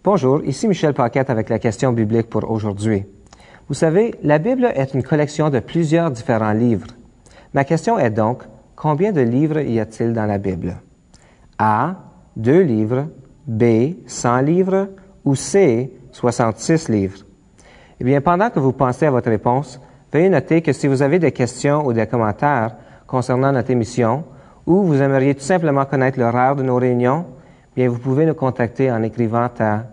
Bonjour, 0.03 0.43
ici 0.43 0.67
Michel 0.67 0.93
Paquette 0.93 1.29
avec 1.29 1.47
la 1.47 1.59
question 1.59 1.93
biblique 1.93 2.29
pour 2.29 2.51
aujourd'hui. 2.51 3.03
Vous 3.69 3.73
savez, 3.73 4.13
la 4.21 4.38
Bible 4.38 4.65
est 4.75 4.93
une 4.93 5.01
collection 5.01 5.50
de 5.50 5.59
plusieurs 5.59 6.12
différents 6.12 6.51
livres. 6.51 6.88
Ma 7.53 7.63
question 7.63 8.00
est 8.00 8.10
donc, 8.10 8.43
Combien 8.75 9.12
de 9.12 9.22
livres 9.22 9.60
y 9.60 9.79
a-t-il 9.79 10.13
dans 10.13 10.25
la 10.25 10.38
Bible? 10.38 10.75
A. 11.57 11.95
Deux 12.36 12.62
livres. 12.62 13.07
B. 13.48 13.63
100 14.07 14.41
livres. 14.41 14.89
Ou 15.24 15.36
C. 15.36 15.93
66 16.12 16.89
livres? 16.89 17.19
Eh 18.00 18.03
bien, 18.03 18.19
pendant 18.19 18.50
que 18.50 18.60
vous 18.60 18.74
pensez 18.74 19.05
à 19.05 19.12
votre 19.12 19.29
réponse, 19.29 19.79
veuillez 20.12 20.29
noter 20.29 20.62
que 20.62 20.74
si 20.74 20.88
vous 20.88 21.01
avez 21.01 21.19
des 21.19 21.31
questions 21.31 21.86
ou 21.86 21.93
des 21.93 22.07
commentaires 22.07 22.75
concernant 23.07 23.51
notre 23.51 23.72
émission, 23.72 24.25
ou 24.65 24.83
vous 24.83 25.01
aimeriez 25.01 25.36
tout 25.36 25.41
simplement 25.41 25.86
connaître 25.86 26.19
l'horaire 26.19 26.55
de 26.55 26.63
nos 26.63 26.75
réunions, 26.75 27.25
bien, 27.75 27.88
vous 27.88 28.00
pouvez 28.00 28.25
nous 28.25 28.33
contacter 28.33 28.91
en 28.91 29.01
écrivant 29.03 29.48
à 29.60 29.83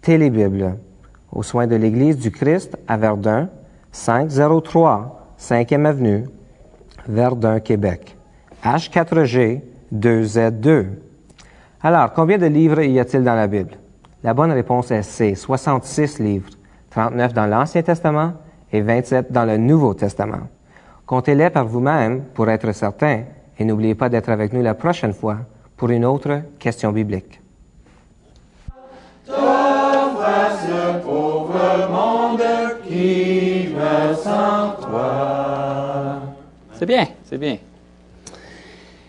Télébible, 0.00 0.78
aux 1.30 1.42
soins 1.42 1.66
de 1.66 1.76
l'Église 1.76 2.18
du 2.18 2.30
Christ 2.30 2.76
à 2.88 2.96
Verdun, 2.96 3.48
503 3.92 5.34
5e 5.38 5.84
Avenue, 5.84 6.24
Verdun, 7.08 7.60
Québec. 7.60 8.16
H4G 8.64 9.62
2Z2. 9.94 10.86
Alors, 11.82 12.12
combien 12.12 12.38
de 12.38 12.46
livres 12.46 12.82
y 12.82 12.98
a-t-il 12.98 13.22
dans 13.22 13.34
la 13.34 13.46
Bible? 13.46 13.72
La 14.22 14.34
bonne 14.34 14.52
réponse 14.52 14.90
est 14.90 15.02
C, 15.02 15.34
66 15.34 16.18
livres, 16.18 16.50
39 16.90 17.32
dans 17.32 17.46
l'Ancien 17.46 17.82
Testament 17.82 18.32
et 18.72 18.80
27 18.80 19.30
dans 19.30 19.44
le 19.44 19.56
Nouveau 19.56 19.94
Testament. 19.94 20.48
Comptez-les 21.06 21.50
par 21.50 21.66
vous-même 21.66 22.22
pour 22.34 22.48
être 22.48 22.72
certain 22.72 23.22
et 23.58 23.64
n'oubliez 23.64 23.94
pas 23.94 24.08
d'être 24.08 24.30
avec 24.30 24.52
nous 24.52 24.62
la 24.62 24.74
prochaine 24.74 25.12
fois 25.12 25.38
pour 25.76 25.90
une 25.90 26.04
autre 26.04 26.40
question 26.58 26.90
biblique. 26.90 27.40
C'est 36.86 36.94
bien, 36.94 37.08
c'est 37.24 37.38
bien. 37.38 37.58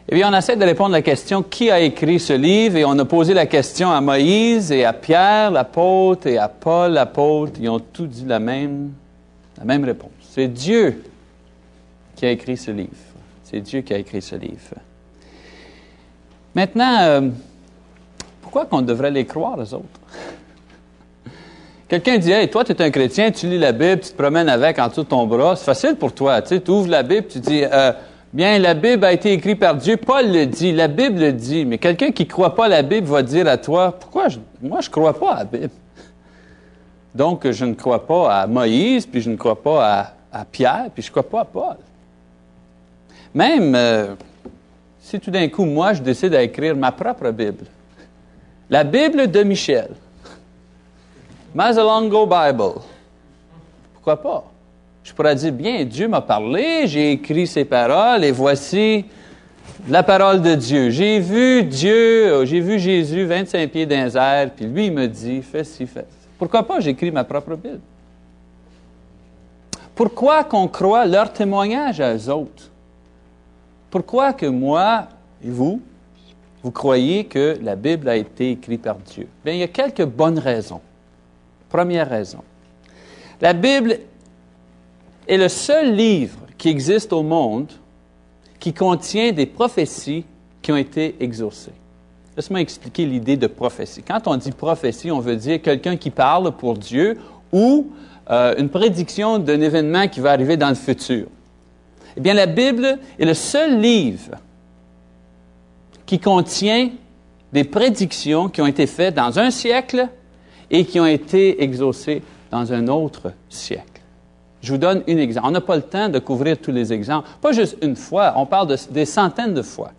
Eh 0.09 0.15
bien, 0.15 0.33
on 0.33 0.35
essaie 0.35 0.55
de 0.55 0.65
répondre 0.65 0.95
à 0.95 0.97
la 0.97 1.01
question 1.03 1.43
qui 1.43 1.69
a 1.69 1.79
écrit 1.79 2.19
ce 2.19 2.33
livre? 2.33 2.75
Et 2.75 2.83
on 2.83 2.97
a 2.97 3.05
posé 3.05 3.35
la 3.35 3.45
question 3.45 3.91
à 3.91 4.01
Moïse 4.01 4.71
et 4.71 4.83
à 4.83 4.93
Pierre, 4.93 5.51
l'apôtre, 5.51 6.25
et 6.25 6.39
à 6.39 6.47
Paul, 6.47 6.93
l'apôtre. 6.93 7.59
Ils 7.61 7.69
ont 7.69 7.79
tous 7.79 8.07
dit 8.07 8.25
la 8.25 8.39
même, 8.39 8.93
réponse. 9.61 10.09
C'est 10.21 10.47
Dieu 10.47 11.03
qui 12.15 12.25
a 12.25 12.31
écrit 12.31 12.57
ce 12.57 12.71
livre. 12.71 12.89
C'est 13.43 13.61
Dieu 13.61 13.81
qui 13.81 13.93
a 13.93 13.99
écrit 13.99 14.23
ce 14.23 14.35
livre. 14.35 14.73
Maintenant, 16.55 16.97
euh, 17.01 17.21
pourquoi 18.41 18.65
qu'on 18.65 18.81
devrait 18.81 19.11
les 19.11 19.25
croire, 19.25 19.59
aux 19.59 19.73
autres? 19.75 19.99
Quelqu'un 21.87 22.17
dit, 22.17 22.31
hey, 22.31 22.49
toi, 22.49 22.65
tu 22.65 22.73
es 22.73 22.81
un 22.81 22.89
chrétien, 22.89 23.31
tu 23.31 23.47
lis 23.47 23.57
la 23.57 23.71
Bible, 23.71 24.01
tu 24.01 24.11
te 24.11 24.15
promènes 24.15 24.49
avec 24.49 24.77
en 24.77 24.89
dessous 24.89 25.03
de 25.03 25.07
ton 25.07 25.25
bras, 25.25 25.55
c'est 25.55 25.65
facile 25.65 25.95
pour 25.95 26.13
toi. 26.13 26.41
Tu 26.41 26.61
ouvres 26.67 26.89
la 26.89 27.03
Bible, 27.03 27.27
tu 27.27 27.39
dis, 27.39 27.63
euh, 27.63 27.93
Bien, 28.33 28.59
la 28.59 28.73
Bible 28.73 29.05
a 29.05 29.13
été 29.13 29.31
écrite 29.31 29.59
par 29.59 29.75
Dieu. 29.75 29.95
Paul 29.95 30.31
le 30.31 30.45
dit, 30.45 30.73
la 30.73 30.89
Bible 30.89 31.19
le 31.19 31.33
dit. 31.33 31.65
Mais 31.65 31.77
quelqu'un 31.77 32.11
qui 32.11 32.23
ne 32.23 32.29
croit 32.29 32.53
pas 32.53 32.65
à 32.65 32.67
la 32.67 32.81
Bible 32.81 33.07
va 33.07 33.23
dire 33.23 33.47
à 33.47 33.57
toi, 33.57 33.93
pourquoi 33.97 34.27
moi 34.61 34.81
je 34.81 34.87
ne 34.87 34.91
crois 34.91 35.17
pas 35.17 35.31
à 35.31 35.37
la 35.39 35.45
Bible? 35.45 35.69
Donc, 37.15 37.49
je 37.49 37.65
ne 37.65 37.73
crois 37.73 38.05
pas 38.05 38.41
à 38.41 38.47
Moïse, 38.47 39.05
puis 39.05 39.21
je 39.21 39.29
ne 39.29 39.37
crois 39.37 39.59
pas 39.61 40.13
à, 40.31 40.45
Pierre, 40.45 40.87
puis 40.93 41.01
je 41.01 41.07
ne 41.07 41.11
crois 41.11 41.23
pas 41.23 41.41
à 41.41 41.45
Paul. 41.45 41.77
Même 43.33 43.73
euh, 43.73 44.13
si 44.99 45.19
tout 45.19 45.31
d'un 45.31 45.47
coup, 45.47 45.65
moi, 45.65 45.93
je 45.93 46.01
décide 46.01 46.31
d'écrire 46.31 46.75
ma 46.75 46.91
propre 46.91 47.31
Bible. 47.31 47.65
La 48.69 48.83
Bible 48.83 49.31
de 49.31 49.41
Michel. 49.41 49.89
Mazalongo 51.53 52.25
Bible. 52.25 52.81
Pourquoi 53.93 54.21
pas? 54.21 54.43
Je 55.03 55.13
pourrais 55.13 55.35
dire, 55.35 55.53
bien, 55.53 55.85
Dieu 55.85 56.07
m'a 56.07 56.21
parlé, 56.21 56.85
j'ai 56.87 57.13
écrit 57.13 57.47
ces 57.47 57.63
paroles 57.63 58.25
et 58.25 58.31
voici 58.31 59.05
la 59.87 60.03
parole 60.03 60.41
de 60.41 60.55
Dieu. 60.55 60.89
J'ai 60.89 61.19
vu 61.19 61.63
Dieu, 61.63 62.45
j'ai 62.45 62.59
vu 62.59 62.77
Jésus 62.77 63.25
25 63.25 63.69
pieds 63.69 63.85
dans 63.85 64.03
les 64.03 64.17
airs, 64.17 64.51
puis 64.55 64.65
lui, 64.65 64.91
me 64.91 65.07
dit, 65.07 65.41
fais 65.41 65.63
ci, 65.63 65.87
fais. 65.87 66.05
Pourquoi 66.37 66.63
pas? 66.63 66.79
J'écris 66.79 67.11
ma 67.11 67.23
propre 67.23 67.55
Bible? 67.55 67.79
Pourquoi 69.95 70.43
qu'on 70.43 70.67
croit 70.67 71.05
leur 71.05 71.31
témoignage 71.31 72.01
à 72.01 72.13
eux 72.13 72.29
autres? 72.29 72.69
Pourquoi 73.89 74.33
que 74.33 74.45
moi 74.45 75.07
et 75.43 75.49
vous, 75.49 75.81
vous 76.61 76.71
croyez 76.71 77.23
que 77.23 77.57
la 77.61 77.75
Bible 77.75 78.09
a 78.09 78.15
été 78.15 78.51
écrite 78.51 78.81
par 78.81 78.97
Dieu? 78.97 79.27
Bien, 79.43 79.53
il 79.53 79.59
y 79.59 79.63
a 79.63 79.67
quelques 79.67 80.05
bonnes 80.05 80.37
raisons. 80.37 80.81
Première 81.77 82.09
raison. 82.09 82.39
La 83.39 83.53
Bible 83.53 83.99
est 85.27 85.37
le 85.37 85.47
seul 85.47 85.93
livre 85.93 86.39
qui 86.57 86.69
existe 86.69 87.13
au 87.13 87.21
monde 87.21 87.71
qui 88.59 88.73
contient 88.73 89.31
des 89.31 89.45
prophéties 89.45 90.25
qui 90.59 90.71
ont 90.71 90.75
été 90.75 91.15
exaucées. 91.19 91.75
Laisse-moi 92.35 92.61
expliquer 92.61 93.05
l'idée 93.05 93.37
de 93.37 93.45
prophétie. 93.45 94.01
Quand 94.01 94.27
on 94.27 94.37
dit 94.37 94.51
prophétie, 94.53 95.11
on 95.11 95.19
veut 95.19 95.35
dire 95.35 95.61
quelqu'un 95.61 95.97
qui 95.97 96.09
parle 96.09 96.51
pour 96.57 96.73
Dieu 96.79 97.19
ou 97.51 97.91
euh, 98.31 98.55
une 98.57 98.69
prédiction 98.69 99.37
d'un 99.37 99.61
événement 99.61 100.07
qui 100.07 100.19
va 100.19 100.31
arriver 100.31 100.57
dans 100.57 100.69
le 100.69 100.73
futur. 100.73 101.27
Eh 102.15 102.21
bien, 102.21 102.33
la 102.33 102.47
Bible 102.47 102.97
est 103.19 103.25
le 103.25 103.35
seul 103.35 103.79
livre 103.79 104.31
qui 106.07 106.17
contient 106.19 106.89
des 107.53 107.65
prédictions 107.65 108.49
qui 108.49 108.63
ont 108.63 108.67
été 108.67 108.87
faites 108.87 109.13
dans 109.13 109.37
un 109.37 109.51
siècle 109.51 110.09
et 110.69 110.85
qui 110.85 110.99
ont 110.99 111.05
été 111.05 111.63
exaucées 111.63 112.21
dans 112.51 112.71
un 112.73 112.87
autre 112.87 113.33
siècle. 113.49 114.01
Je 114.61 114.71
vous 114.71 114.77
donne 114.77 115.03
un 115.07 115.17
exemple. 115.17 115.47
On 115.47 115.51
n'a 115.51 115.61
pas 115.61 115.75
le 115.75 115.81
temps 115.81 116.09
de 116.09 116.19
couvrir 116.19 116.57
tous 116.57 116.71
les 116.71 116.91
exemples. 116.91 117.29
Pas 117.41 117.51
juste 117.51 117.77
une 117.81 117.95
fois, 117.95 118.33
on 118.35 118.45
parle 118.45 118.67
de, 118.67 118.77
des 118.91 119.05
centaines 119.05 119.53
de 119.53 119.61
fois. 119.61 119.91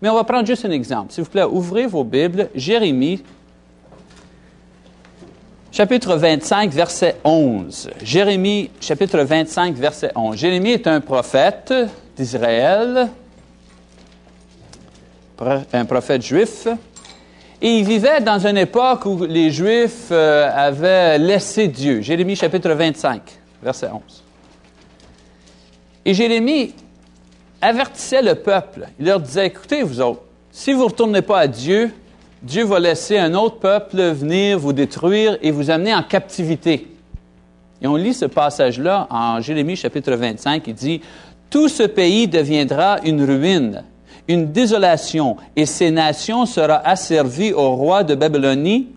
Mais 0.00 0.08
on 0.08 0.14
va 0.14 0.24
prendre 0.24 0.46
juste 0.46 0.64
un 0.64 0.70
exemple. 0.70 1.12
S'il 1.12 1.24
vous 1.24 1.30
plaît, 1.30 1.44
ouvrez 1.44 1.86
vos 1.86 2.02
Bibles, 2.02 2.48
Jérémie, 2.54 3.22
chapitre 5.70 6.16
25, 6.16 6.72
verset 6.72 7.16
11. 7.22 7.90
Jérémie, 8.02 8.70
chapitre 8.80 9.20
25, 9.20 9.76
verset 9.76 10.10
11. 10.16 10.36
Jérémie 10.36 10.70
est 10.70 10.86
un 10.88 11.00
prophète 11.00 11.72
d'Israël, 12.16 13.08
un 15.72 15.84
prophète 15.84 16.22
juif. 16.22 16.66
Et 17.64 17.78
il 17.78 17.84
vivait 17.84 18.20
dans 18.20 18.44
une 18.44 18.58
époque 18.58 19.06
où 19.06 19.24
les 19.24 19.52
Juifs 19.52 20.08
euh, 20.10 20.50
avaient 20.52 21.16
laissé 21.16 21.68
Dieu. 21.68 22.00
Jérémie 22.00 22.34
chapitre 22.34 22.70
25, 22.70 23.22
verset 23.62 23.86
11. 23.86 24.02
Et 26.04 26.12
Jérémie 26.12 26.74
avertissait 27.60 28.20
le 28.20 28.34
peuple. 28.34 28.88
Il 28.98 29.06
leur 29.06 29.20
disait, 29.20 29.46
écoutez, 29.46 29.84
vous 29.84 30.00
autres, 30.00 30.22
si 30.50 30.72
vous 30.72 30.80
ne 30.80 30.86
retournez 30.86 31.22
pas 31.22 31.38
à 31.38 31.46
Dieu, 31.46 31.92
Dieu 32.42 32.64
va 32.64 32.80
laisser 32.80 33.16
un 33.16 33.32
autre 33.34 33.60
peuple 33.60 34.02
venir 34.10 34.58
vous 34.58 34.72
détruire 34.72 35.38
et 35.40 35.52
vous 35.52 35.70
amener 35.70 35.94
en 35.94 36.02
captivité. 36.02 36.88
Et 37.80 37.86
on 37.86 37.94
lit 37.94 38.14
ce 38.14 38.24
passage-là 38.24 39.06
en 39.08 39.40
Jérémie 39.40 39.76
chapitre 39.76 40.14
25, 40.14 40.64
il 40.66 40.74
dit, 40.74 41.00
Tout 41.48 41.68
ce 41.68 41.84
pays 41.84 42.26
deviendra 42.26 42.98
une 43.04 43.22
ruine 43.22 43.84
une 44.28 44.52
désolation, 44.52 45.36
et 45.56 45.66
ces 45.66 45.90
nations 45.90 46.46
seront 46.46 46.80
asservies 46.84 47.52
au 47.52 47.74
roi 47.76 48.04
de 48.04 48.14
Babylonie 48.14 48.88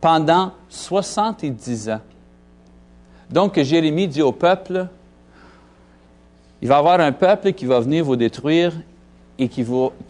pendant 0.00 0.52
70 0.68 1.90
ans. 1.90 2.00
Donc 3.30 3.58
Jérémie 3.60 4.08
dit 4.08 4.22
au 4.22 4.32
peuple, 4.32 4.86
il 6.60 6.68
va 6.68 6.76
y 6.76 6.78
avoir 6.78 7.00
un 7.00 7.12
peuple 7.12 7.52
qui 7.52 7.64
va 7.64 7.80
venir 7.80 8.04
vous 8.04 8.16
détruire 8.16 8.72
et 9.38 9.48
qui 9.48 9.62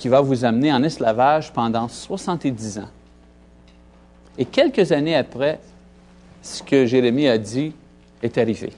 va 0.09 0.21
vous 0.21 0.45
amener 0.45 0.73
en 0.73 0.83
esclavage 0.83 1.52
pendant 1.52 1.89
70 1.89 2.78
ans. 2.78 2.89
Et 4.37 4.45
quelques 4.45 4.93
années 4.93 5.15
après, 5.15 5.60
ce 6.43 6.63
que 6.63 6.87
Jérémie 6.87 7.28
a 7.28 7.39
dit 7.39 7.73
est 8.23 8.37
arrivé. 8.39 8.73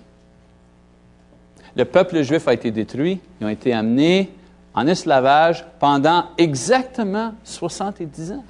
Le 1.77 1.85
peuple 1.85 2.23
juif 2.23 2.47
a 2.47 2.55
été 2.55 2.71
détruit, 2.71 3.21
ils 3.41 3.47
ont 3.47 3.51
été 3.51 3.73
amenés 3.73 4.31
en 4.75 4.87
esclavage 4.87 5.65
pendant 5.79 6.25
exactement 6.37 7.33
70 7.45 8.33
ans. 8.33 8.45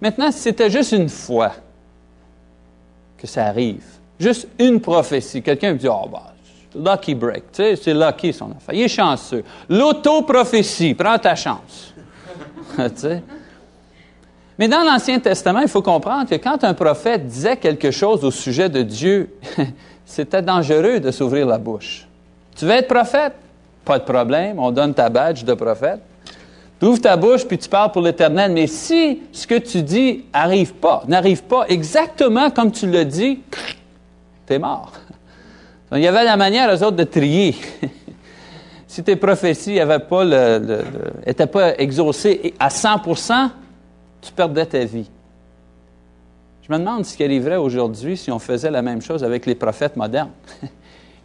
Maintenant, 0.00 0.30
c'était 0.30 0.70
juste 0.70 0.92
une 0.92 1.08
fois 1.08 1.52
que 3.16 3.26
ça 3.26 3.46
arrive, 3.46 3.82
juste 4.20 4.48
une 4.58 4.80
prophétie, 4.80 5.42
quelqu'un 5.42 5.72
dit, 5.74 5.88
oh, 5.88 6.08
bah, 6.12 6.34
lucky 6.74 7.14
break, 7.14 7.44
tu 7.52 7.62
sais, 7.62 7.76
c'est 7.76 7.94
lucky 7.94 8.32
son 8.32 8.50
affaire. 8.50 8.74
Il 8.74 8.82
est 8.82 8.88
chanceux. 8.88 9.42
L'auto-prophétie, 9.68 10.94
prends 10.94 11.18
ta 11.18 11.34
chance. 11.34 11.94
Mais 14.58 14.68
dans 14.68 14.82
l'Ancien 14.82 15.18
Testament, 15.20 15.60
il 15.60 15.68
faut 15.68 15.82
comprendre 15.82 16.28
que 16.28 16.34
quand 16.36 16.62
un 16.64 16.74
prophète 16.74 17.26
disait 17.26 17.56
quelque 17.56 17.90
chose 17.90 18.24
au 18.24 18.30
sujet 18.30 18.68
de 18.68 18.82
Dieu, 18.82 19.34
c'était 20.04 20.42
dangereux 20.42 21.00
de 21.00 21.10
s'ouvrir 21.10 21.46
la 21.46 21.58
bouche. 21.58 22.06
Tu 22.54 22.64
veux 22.66 22.72
être 22.72 22.88
prophète? 22.88 23.34
Pas 23.86 24.00
de 24.00 24.04
problème, 24.04 24.58
on 24.58 24.72
donne 24.72 24.92
ta 24.92 25.08
badge 25.08 25.44
de 25.44 25.54
prophète. 25.54 26.00
Tu 26.80 26.86
ouvres 26.86 27.00
ta 27.00 27.16
bouche 27.16 27.46
puis 27.46 27.56
tu 27.56 27.68
parles 27.68 27.92
pour 27.92 28.02
l'Éternel. 28.02 28.50
Mais 28.50 28.66
si 28.66 29.22
ce 29.30 29.46
que 29.46 29.54
tu 29.54 29.80
dis 29.82 30.24
n'arrive 30.34 30.74
pas, 30.74 31.04
n'arrive 31.06 31.44
pas 31.44 31.66
exactement 31.68 32.50
comme 32.50 32.72
tu 32.72 32.88
le 32.88 33.04
dis, 33.04 33.40
es 34.48 34.58
mort. 34.58 34.92
il 35.92 36.00
y 36.00 36.06
avait 36.08 36.24
la 36.24 36.36
manière, 36.36 36.68
aux 36.68 36.82
autres, 36.82 36.96
de 36.96 37.04
trier. 37.04 37.54
si 38.88 39.04
tes 39.04 39.14
prophéties 39.14 39.74
n'étaient 39.74 39.98
pas, 40.00 40.24
le, 40.24 41.46
pas 41.46 41.78
exaucées 41.78 42.54
à 42.58 42.68
100% 42.68 43.50
tu 44.20 44.32
perdais 44.32 44.66
ta 44.66 44.84
vie. 44.84 45.08
Je 46.62 46.72
me 46.72 46.78
demande 46.78 47.04
ce 47.04 47.16
qui 47.16 47.22
arriverait 47.22 47.56
aujourd'hui 47.56 48.16
si 48.16 48.32
on 48.32 48.40
faisait 48.40 48.72
la 48.72 48.82
même 48.82 49.00
chose 49.00 49.22
avec 49.22 49.46
les 49.46 49.54
prophètes 49.54 49.94
modernes. 49.94 50.32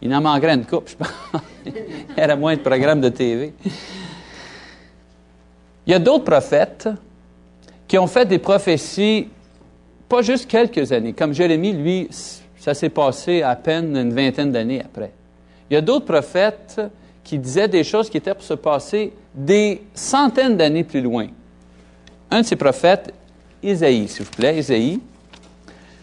Il 0.02 0.12
en 0.12 0.20
manquerait 0.20 0.54
une 0.54 0.66
coupe, 0.66 0.88
je 0.88 0.96
pense. 0.96 1.08
Il 1.64 1.72
y 2.18 2.24
aurait 2.24 2.36
moins 2.36 2.56
de 2.56 2.60
programmes 2.60 3.00
de 3.00 3.08
TV. 3.08 3.54
Il 5.86 5.92
y 5.92 5.94
a 5.94 6.00
d'autres 6.00 6.24
prophètes 6.24 6.88
qui 7.86 7.98
ont 7.98 8.08
fait 8.08 8.26
des 8.26 8.38
prophéties, 8.38 9.28
pas 10.08 10.22
juste 10.22 10.50
quelques 10.50 10.90
années. 10.90 11.12
Comme 11.12 11.32
Jérémie, 11.32 11.72
lui, 11.72 12.08
ça 12.56 12.74
s'est 12.74 12.88
passé 12.88 13.42
à 13.42 13.54
peine 13.54 13.96
une 13.96 14.12
vingtaine 14.12 14.50
d'années 14.50 14.80
après. 14.80 15.12
Il 15.70 15.74
y 15.74 15.76
a 15.76 15.80
d'autres 15.80 16.06
prophètes 16.06 16.80
qui 17.22 17.38
disaient 17.38 17.68
des 17.68 17.84
choses 17.84 18.10
qui 18.10 18.16
étaient 18.16 18.34
pour 18.34 18.42
se 18.42 18.54
passer 18.54 19.12
des 19.34 19.82
centaines 19.94 20.56
d'années 20.56 20.84
plus 20.84 21.00
loin. 21.00 21.28
Un 22.30 22.40
de 22.40 22.46
ces 22.46 22.56
prophètes, 22.56 23.14
Isaïe, 23.62 24.08
s'il 24.08 24.24
vous 24.24 24.32
plaît, 24.32 24.58
Isaïe, 24.58 25.00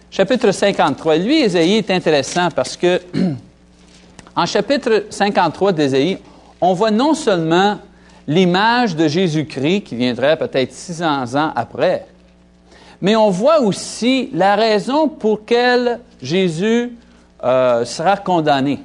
chapitre 0.10 0.52
53. 0.52 1.18
Lui, 1.18 1.44
Isaïe 1.44 1.76
est 1.76 1.92
intéressant 1.92 2.50
parce 2.50 2.78
que 2.78 3.02
En 4.40 4.46
chapitre 4.46 5.08
53 5.10 5.74
d'Ésaïe, 5.74 6.18
on 6.62 6.74
voit 6.74 6.92
non 6.92 7.14
seulement 7.14 7.78
l'image 8.26 8.96
de 8.96 9.06
Jésus-Christ 9.06 9.82
qui 9.82 9.98
viendrait 9.98 10.38
peut-être 10.38 10.72
600 10.72 11.36
ans 11.36 11.52
après, 11.54 12.06
mais 13.02 13.18
on 13.18 13.32
voit 13.32 13.60
aussi 13.60 14.30
la 14.32 14.56
raison 14.56 15.10
pour 15.10 15.40
laquelle 15.40 16.00
Jésus 16.22 16.94
euh, 17.44 17.84
sera 17.84 18.16
condamné. 18.16 18.80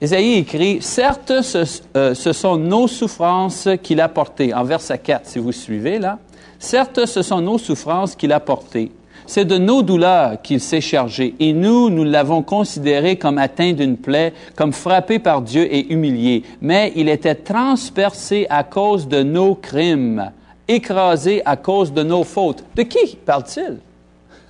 Ésaïe 0.00 0.36
écrit, 0.36 0.80
Certes, 0.80 1.42
ce, 1.42 1.66
ce 2.14 2.32
sont 2.32 2.56
nos 2.56 2.88
souffrances 2.88 3.68
qu'il 3.82 4.00
a 4.00 4.08
portées, 4.08 4.54
en 4.54 4.64
verset 4.64 4.96
4, 4.96 5.26
si 5.26 5.38
vous 5.38 5.52
suivez 5.52 5.98
là. 5.98 6.18
Certes, 6.58 7.04
ce 7.04 7.20
sont 7.20 7.42
nos 7.42 7.58
souffrances 7.58 8.16
qu'il 8.16 8.32
a 8.32 8.40
portées. 8.40 8.90
C'est 9.26 9.44
de 9.44 9.58
nos 9.58 9.82
douleurs 9.82 10.42
qu'il 10.42 10.60
s'est 10.60 10.80
chargé, 10.80 11.34
et 11.38 11.52
nous, 11.52 11.90
nous 11.90 12.04
l'avons 12.04 12.42
considéré 12.42 13.16
comme 13.16 13.38
atteint 13.38 13.72
d'une 13.72 13.96
plaie, 13.96 14.32
comme 14.56 14.72
frappé 14.72 15.18
par 15.18 15.42
Dieu 15.42 15.72
et 15.72 15.92
humilié. 15.92 16.44
Mais 16.60 16.92
il 16.96 17.08
était 17.08 17.34
transpercé 17.34 18.46
à 18.50 18.64
cause 18.64 19.08
de 19.08 19.22
nos 19.22 19.54
crimes, 19.54 20.30
écrasé 20.66 21.42
à 21.44 21.56
cause 21.56 21.92
de 21.92 22.02
nos 22.02 22.24
fautes. 22.24 22.64
De 22.74 22.82
qui 22.82 23.16
parle-t-il? 23.16 23.78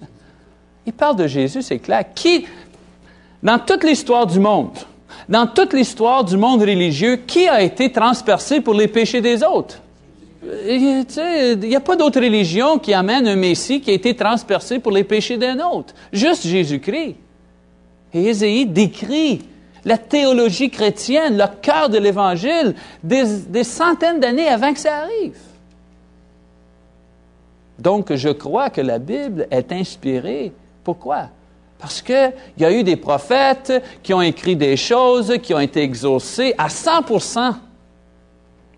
Il 0.87 0.93
parle 0.93 1.17
de 1.17 1.27
Jésus, 1.27 1.63
c'est 1.63 1.79
clair. 1.79 2.05
Qui, 2.15 2.47
dans 3.43 3.59
toute 3.59 3.85
l'histoire 3.85 4.27
du 4.27 4.41
monde, 4.41 4.79
dans 5.29 5.47
toute 5.47 5.73
l'histoire 5.73 6.25
du 6.25 6.37
monde 6.37 6.63
religieux, 6.63 7.17
qui 7.27 7.49
a 7.49 7.63
été 7.63 7.93
transpercé 7.93 8.61
pour 8.61 8.75
les 8.75 8.89
péchés 8.89 9.21
des 9.21 9.43
autres? 9.43 9.81
Il 10.43 11.05
n'y 11.61 11.77
a 11.77 11.81
pas 11.81 11.97
d'autre 11.97 12.21
religion 12.21 12.79
qui 12.79 12.95
amène 12.95 13.29
un 13.29 13.37
Messie 13.37 13.81
qui 13.81 13.91
a 13.91 13.95
été 13.95 14.17
transpercé 14.17 14.79
pour 14.79 14.93
les 14.93 15.05
péchés 15.05 15.37
d'un 15.37 15.59
autre. 15.61 15.95
Juste 16.13 16.47
Jésus-Christ. 16.47 17.17
Et 18.15 18.25
Ésaïe 18.25 18.67
décrit 18.67 19.43
la 19.85 19.99
théologie 19.99 20.71
chrétienne, 20.71 21.37
le 21.37 21.45
cœur 21.61 21.89
de 21.89 21.99
l'Évangile, 21.99 22.75
des, 23.03 23.65
centaines 23.65 24.21
d'années 24.21 24.49
avant 24.49 24.73
que 24.73 24.79
ça 24.79 24.99
arrive. 24.99 25.37
Donc, 27.79 28.15
je 28.15 28.29
crois 28.29 28.71
que 28.71 28.81
la 28.81 28.99
Bible 28.99 29.47
est 29.51 29.73
inspirée. 29.73 30.53
Pourquoi? 30.85 31.29
Parce 31.79 32.03
qu'il 32.03 32.33
y 32.59 32.65
a 32.65 32.73
eu 32.73 32.83
des 32.83 32.97
prophètes 32.97 33.73
qui 34.03 34.13
ont 34.13 34.21
écrit 34.21 34.57
des 34.57 34.77
choses 34.77 35.39
qui 35.43 35.55
ont 35.55 35.61
été 35.61 35.83
exaucées 35.83 36.55
à 36.59 36.69
100 36.69 37.05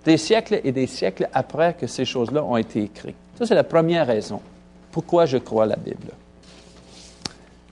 des 0.05 0.17
siècles 0.17 0.61
et 0.65 0.73
des 0.73 0.87
siècles 0.87 1.29
après 1.33 1.75
que 1.75 1.87
ces 1.87 2.05
choses-là 2.05 2.43
ont 2.45 2.57
été 2.57 2.83
écrites. 2.83 3.17
Ça, 3.39 3.47
c'est 3.47 3.55
la 3.55 3.65
première 3.65 4.07
raison 4.07 4.41
pourquoi 4.93 5.25
je 5.25 5.39
crois 5.39 5.67
la 5.67 5.77
Bible. 5.77 6.13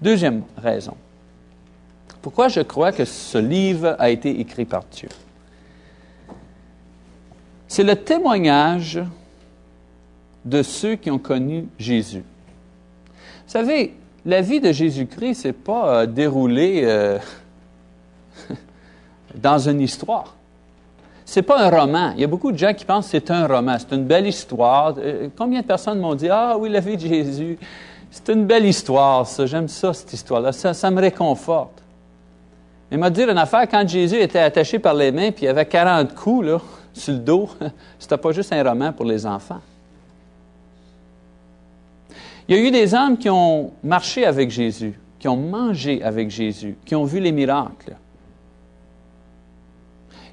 Deuxième 0.00 0.42
raison. 0.56 0.96
Pourquoi 2.22 2.48
je 2.48 2.60
crois 2.60 2.90
que 2.90 3.04
ce 3.04 3.38
livre 3.38 3.94
a 3.98 4.10
été 4.10 4.40
écrit 4.40 4.64
par 4.64 4.84
Dieu? 4.84 5.10
C'est 7.68 7.84
le 7.84 7.94
témoignage 7.94 9.00
de 10.44 10.62
ceux 10.62 10.96
qui 10.96 11.10
ont 11.10 11.18
connu 11.18 11.68
Jésus. 11.78 12.24
Vous 13.46 13.52
savez, 13.52 13.94
la 14.24 14.40
vie 14.40 14.60
de 14.60 14.72
Jésus-Christ, 14.72 15.34
c'est 15.42 15.52
pas 15.52 16.00
euh, 16.00 16.06
déroulé 16.06 16.82
euh, 16.84 17.18
dans 19.34 19.58
une 19.58 19.80
histoire. 19.80 20.36
C'est 21.32 21.42
pas 21.42 21.64
un 21.64 21.70
roman. 21.70 22.10
Il 22.16 22.22
y 22.22 22.24
a 22.24 22.26
beaucoup 22.26 22.50
de 22.50 22.58
gens 22.58 22.74
qui 22.74 22.84
pensent 22.84 23.04
que 23.04 23.12
c'est 23.12 23.30
un 23.30 23.46
roman, 23.46 23.76
c'est 23.78 23.94
une 23.94 24.04
belle 24.04 24.26
histoire. 24.26 24.96
Euh, 24.98 25.28
combien 25.38 25.60
de 25.60 25.64
personnes 25.64 26.00
m'ont 26.00 26.16
dit 26.16 26.28
Ah 26.28 26.56
oui, 26.58 26.68
la 26.68 26.80
vie 26.80 26.96
de 26.96 27.06
Jésus, 27.06 27.56
c'est 28.10 28.30
une 28.30 28.46
belle 28.46 28.66
histoire, 28.66 29.24
ça. 29.28 29.46
J'aime 29.46 29.68
ça, 29.68 29.94
cette 29.94 30.12
histoire-là. 30.12 30.50
Ça, 30.50 30.90
me 30.90 31.00
réconforte. 31.00 31.84
Mais 32.90 32.96
m'a 32.96 33.10
dit 33.10 33.22
une 33.22 33.38
affaire, 33.38 33.68
quand 33.68 33.86
Jésus 33.86 34.16
était 34.16 34.40
attaché 34.40 34.80
par 34.80 34.92
les 34.92 35.12
mains, 35.12 35.30
puis 35.30 35.44
il 35.44 35.48
avait 35.48 35.66
40 35.66 36.16
coups 36.16 36.48
sur 36.92 37.14
le 37.14 37.20
dos, 37.20 37.48
c'était 38.00 38.18
pas 38.18 38.32
juste 38.32 38.52
un 38.52 38.64
roman 38.68 38.92
pour 38.92 39.06
les 39.06 39.24
enfants. 39.24 39.60
Il 42.48 42.56
y 42.56 42.58
a 42.58 42.60
eu 42.60 42.72
des 42.72 42.92
hommes 42.92 43.16
qui 43.16 43.30
ont 43.30 43.70
marché 43.84 44.26
avec 44.26 44.50
Jésus, 44.50 44.98
qui 45.20 45.28
ont 45.28 45.36
mangé 45.36 46.02
avec 46.02 46.28
Jésus, 46.28 46.76
qui 46.84 46.96
ont 46.96 47.04
vu 47.04 47.20
les 47.20 47.30
miracles. 47.30 47.94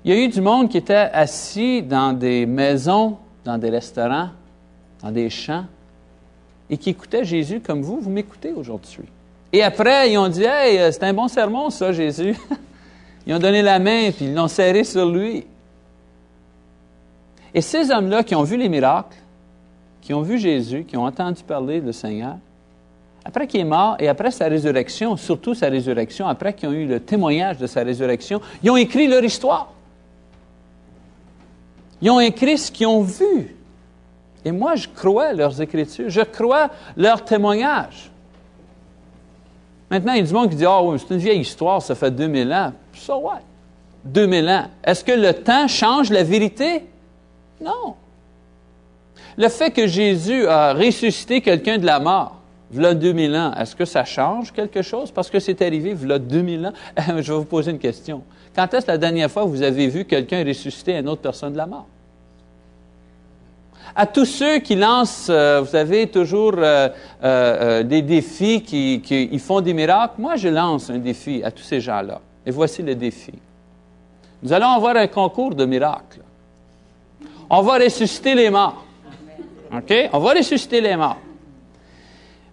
Il 0.08 0.14
y 0.14 0.22
a 0.22 0.24
eu 0.24 0.30
du 0.30 0.40
monde 0.40 0.70
qui 0.70 0.78
était 0.78 1.10
assis 1.12 1.82
dans 1.82 2.14
des 2.14 2.46
maisons, 2.46 3.18
dans 3.44 3.58
des 3.58 3.70
restaurants, 3.70 4.30
dans 5.04 5.12
des 5.12 5.30
champs, 5.30 5.66
et 6.70 6.78
qui 6.78 6.92
écoutait 6.92 7.26
Jésus 7.26 7.60
comme 7.60 7.82
vous, 7.82 8.00
vous 8.00 8.10
m'écoutez 8.10 8.54
aujourd'hui. 8.54 9.04
Et 9.52 9.62
après, 9.62 10.10
ils 10.10 10.18
ont 10.18 10.30
dit, 10.30 10.46
Hey, 10.46 10.80
euh, 10.80 10.94
c'est 10.94 11.04
un 11.04 11.14
bon 11.14 11.28
sermon, 11.28 11.70
ça, 11.70 11.92
Jésus. 11.92 12.38
ils 13.28 13.34
ont 13.34 13.40
donné 13.40 13.62
la 13.62 13.80
main, 13.80 14.12
puis 14.16 14.28
ils 14.28 14.34
l'ont 14.34 14.48
serré 14.48 14.86
sur 14.86 15.12
lui. 15.12 15.46
Et 17.54 17.60
ces 17.60 17.92
hommes-là 17.92 18.24
qui 18.24 18.34
ont 18.34 18.44
vu 18.44 18.56
les 18.56 18.70
miracles, 18.70 19.18
qui 20.02 20.14
ont 20.14 20.22
vu 20.22 20.38
Jésus, 20.38 20.86
qui 20.86 20.96
ont 20.96 21.04
entendu 21.04 21.44
parler 21.44 21.82
du 21.82 21.92
Seigneur, 21.92 22.38
après 23.26 23.46
qu'il 23.46 23.60
est 23.60 23.66
mort 23.66 23.98
et 24.00 24.08
après 24.08 24.32
sa 24.32 24.48
résurrection, 24.48 25.18
surtout 25.18 25.54
sa 25.54 25.68
résurrection, 25.68 26.30
après 26.30 26.54
qu'ils 26.54 26.70
ont 26.70 26.72
eu 26.72 26.86
le 26.86 27.02
témoignage 27.02 27.58
de 27.58 27.68
sa 27.68 27.84
résurrection, 27.84 28.40
ils 28.64 28.72
ont 28.72 28.78
écrit 28.78 29.08
leur 29.08 29.22
histoire. 29.22 29.74
Ils 32.02 32.10
ont 32.12 32.20
écrit 32.20 32.58
ce 32.58 32.72
qu'ils 32.72 32.88
ont 32.88 33.02
vu. 33.02 33.56
Et 34.46 34.52
moi, 34.52 34.76
je 34.76 34.88
crois 34.88 35.34
leurs 35.34 35.62
écritures, 35.62 36.10
je 36.10 36.22
crois 36.22 36.70
leurs 36.96 37.26
témoignages. 37.26 38.12
Maintenant, 39.90 40.14
il 40.14 40.20
y 40.20 40.22
a 40.22 40.26
du 40.26 40.34
monde 40.34 40.50
qui 40.50 40.56
dit 40.56 40.66
Ah 40.66 40.82
oui, 40.84 40.98
c'est 41.00 41.14
une 41.14 41.20
vieille 41.20 41.42
histoire, 41.42 41.82
ça 41.82 41.96
fait 41.96 42.12
2000 42.12 42.54
ans. 42.54 42.74
So 42.94 43.18
what? 43.18 43.42
2000 44.06 44.50
ans. 44.50 44.66
Est-ce 44.84 45.04
que 45.04 45.12
le 45.12 45.34
temps 45.34 45.68
change 45.68 46.10
la 46.10 46.24
vérité? 46.24 46.84
Non. 47.62 47.96
Le 49.38 49.50
fait 49.50 49.72
que 49.72 49.88
Jésus 49.88 50.48
a 50.48 50.74
ressuscité 50.74 51.42
quelqu'un 51.42 51.78
de 51.78 51.86
la 51.86 52.00
mort, 52.00 52.38
v'là 52.72 52.94
2000 52.94 53.36
ans, 53.36 53.54
est-ce 53.54 53.76
que 53.76 53.86
ça 53.86 54.04
change 54.04 54.52
quelque 54.52 54.82
chose? 54.82 55.12
Parce 55.12 55.30
que 55.30 55.40
c'est 55.40 55.62
arrivé 55.62 55.94
v'là 55.94 56.20
2000 56.20 56.68
ans? 56.68 56.74
Je 57.18 57.32
vais 57.32 57.38
vous 57.38 57.46
poser 57.46 57.72
une 57.72 57.80
question. 57.80 58.24
Quand 58.58 58.74
est-ce 58.74 58.88
la 58.88 58.98
dernière 58.98 59.30
fois 59.30 59.44
que 59.44 59.50
vous 59.50 59.62
avez 59.62 59.88
vu 59.88 60.06
quelqu'un 60.06 60.44
ressusciter 60.44 60.98
une 60.98 61.08
autre 61.08 61.22
personne 61.22 61.54
de 61.54 61.58
la 61.58 61.68
mort? 61.68 61.86
À 63.96 64.08
tous 64.08 64.26
ceux 64.26 64.58
qui 64.58 64.74
lancent, 64.74 65.28
euh, 65.30 65.62
vous 65.62 65.68
savez, 65.68 66.08
toujours 66.08 66.56
euh, 66.58 66.90
euh, 67.24 67.84
des 67.84 68.02
défis, 68.02 68.64
qui, 68.64 69.02
qui 69.04 69.38
font 69.38 69.62
des 69.62 69.74
miracles, 69.74 70.16
moi 70.18 70.38
je 70.38 70.48
lance 70.48 70.90
un 70.90 70.98
défi 70.98 71.44
à 71.44 71.52
tous 71.52 71.62
ces 71.62 71.80
gens-là. 71.80 72.20
Et 72.48 72.50
voici 72.50 72.82
le 72.82 72.96
défi. 72.96 73.34
Nous 74.42 74.52
allons 74.52 74.70
avoir 74.70 74.96
un 74.96 75.08
concours 75.08 75.54
de 75.54 75.66
miracles. 75.66 76.22
On 77.52 77.62
va 77.62 77.78
ressusciter 77.78 78.34
les 78.34 78.50
morts. 78.50 78.84
OK? 79.72 79.94
On 80.14 80.20
va 80.20 80.34
ressusciter 80.34 80.82
les 80.82 80.96
morts. 80.96 81.18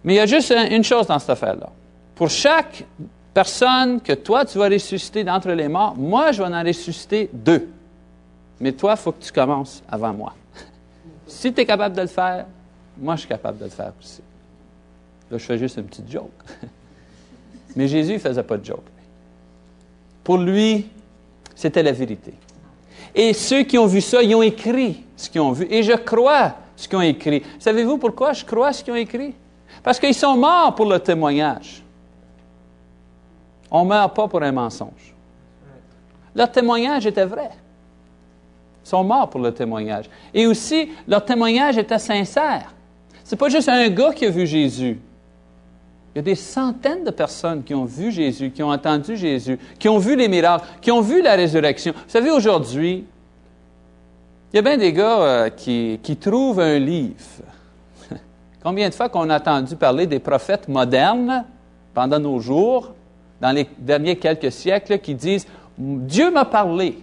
Mais 0.04 0.14
il 0.14 0.16
y 0.16 0.20
a 0.20 0.26
juste 0.26 0.52
une 0.70 0.84
chose 0.84 1.06
dans 1.06 1.18
cette 1.18 1.30
affaire-là. 1.30 1.70
Pour 2.14 2.28
chaque 2.28 2.84
personne 3.34 4.00
que 4.00 4.12
toi, 4.12 4.44
tu 4.44 4.58
vas 4.58 4.68
ressusciter 4.68 5.24
d'entre 5.24 5.50
les 5.50 5.68
morts, 5.68 5.94
moi, 5.96 6.32
je 6.32 6.42
vais 6.42 6.48
en 6.48 6.62
ressusciter 6.62 7.28
deux. 7.32 7.68
Mais 8.60 8.72
toi, 8.72 8.94
il 8.96 8.96
faut 8.96 9.12
que 9.12 9.22
tu 9.22 9.32
commences 9.32 9.82
avant 9.88 10.14
moi. 10.14 10.32
si 11.26 11.52
tu 11.52 11.60
es 11.60 11.66
capable 11.66 11.96
de 11.96 12.02
le 12.02 12.06
faire, 12.06 12.46
moi, 12.96 13.16
je 13.16 13.20
suis 13.20 13.28
capable 13.28 13.58
de 13.58 13.64
le 13.64 13.70
faire 13.70 13.92
aussi. 14.00 14.22
Là, 15.30 15.38
je 15.38 15.44
fais 15.44 15.58
juste 15.58 15.76
une 15.76 15.84
petite 15.84 16.10
joke. 16.10 16.30
Mais 17.76 17.88
Jésus 17.88 18.14
ne 18.14 18.18
faisait 18.18 18.42
pas 18.44 18.56
de 18.56 18.64
joke. 18.64 18.84
Pour 20.22 20.38
lui, 20.38 20.86
c'était 21.56 21.82
la 21.82 21.92
vérité. 21.92 22.32
Et 23.14 23.32
ceux 23.32 23.64
qui 23.64 23.76
ont 23.78 23.86
vu 23.86 24.00
ça, 24.00 24.22
ils 24.22 24.34
ont 24.34 24.42
écrit 24.42 25.02
ce 25.16 25.28
qu'ils 25.28 25.40
ont 25.40 25.52
vu. 25.52 25.66
Et 25.68 25.82
je 25.82 25.92
crois 25.92 26.54
ce 26.76 26.88
qu'ils 26.88 26.98
ont 26.98 27.02
écrit. 27.02 27.42
Savez-vous 27.58 27.98
pourquoi 27.98 28.32
je 28.32 28.44
crois 28.44 28.72
ce 28.72 28.82
qu'ils 28.82 28.92
ont 28.92 28.96
écrit? 28.96 29.34
Parce 29.82 29.98
qu'ils 29.98 30.14
sont 30.14 30.36
morts 30.36 30.74
pour 30.74 30.86
le 30.86 30.98
témoignage. 30.98 31.83
On 33.76 33.82
ne 33.82 33.88
meurt 33.88 34.14
pas 34.14 34.28
pour 34.28 34.40
un 34.40 34.52
mensonge. 34.52 35.12
Leur 36.32 36.48
témoignage 36.52 37.06
était 37.06 37.24
vrai. 37.24 37.50
Ils 38.84 38.88
sont 38.88 39.02
morts 39.02 39.28
pour 39.28 39.40
le 39.40 39.52
témoignage. 39.52 40.08
Et 40.32 40.46
aussi, 40.46 40.90
leur 41.08 41.24
témoignage 41.24 41.76
était 41.76 41.98
sincère. 41.98 42.72
Ce 43.24 43.34
n'est 43.34 43.38
pas 43.38 43.48
juste 43.48 43.68
un 43.68 43.88
gars 43.88 44.12
qui 44.12 44.26
a 44.26 44.30
vu 44.30 44.46
Jésus. 44.46 45.00
Il 46.14 46.18
y 46.18 46.20
a 46.20 46.22
des 46.22 46.36
centaines 46.36 47.02
de 47.02 47.10
personnes 47.10 47.64
qui 47.64 47.74
ont 47.74 47.84
vu 47.84 48.12
Jésus, 48.12 48.52
qui 48.52 48.62
ont 48.62 48.70
entendu 48.70 49.16
Jésus, 49.16 49.58
qui 49.76 49.88
ont 49.88 49.98
vu 49.98 50.14
les 50.14 50.28
miracles, 50.28 50.64
qui 50.80 50.92
ont 50.92 51.00
vu 51.00 51.20
la 51.20 51.34
résurrection. 51.34 51.94
Vous 51.94 52.10
savez, 52.10 52.30
aujourd'hui, 52.30 53.04
il 54.52 54.56
y 54.56 54.58
a 54.60 54.62
bien 54.62 54.76
des 54.76 54.92
gars 54.92 55.18
euh, 55.18 55.50
qui, 55.50 55.98
qui 56.00 56.16
trouvent 56.16 56.60
un 56.60 56.78
livre. 56.78 57.16
Combien 58.62 58.88
de 58.88 58.94
fois 58.94 59.08
qu'on 59.08 59.28
a 59.30 59.38
entendu 59.38 59.74
parler 59.74 60.06
des 60.06 60.20
prophètes 60.20 60.68
modernes 60.68 61.44
pendant 61.92 62.20
nos 62.20 62.38
jours, 62.38 62.94
dans 63.44 63.52
les 63.52 63.68
derniers 63.78 64.16
quelques 64.16 64.50
siècles 64.50 64.98
qui 65.00 65.14
disent 65.14 65.46
Dieu 65.76 66.30
m'a 66.30 66.46
parlé. 66.46 66.96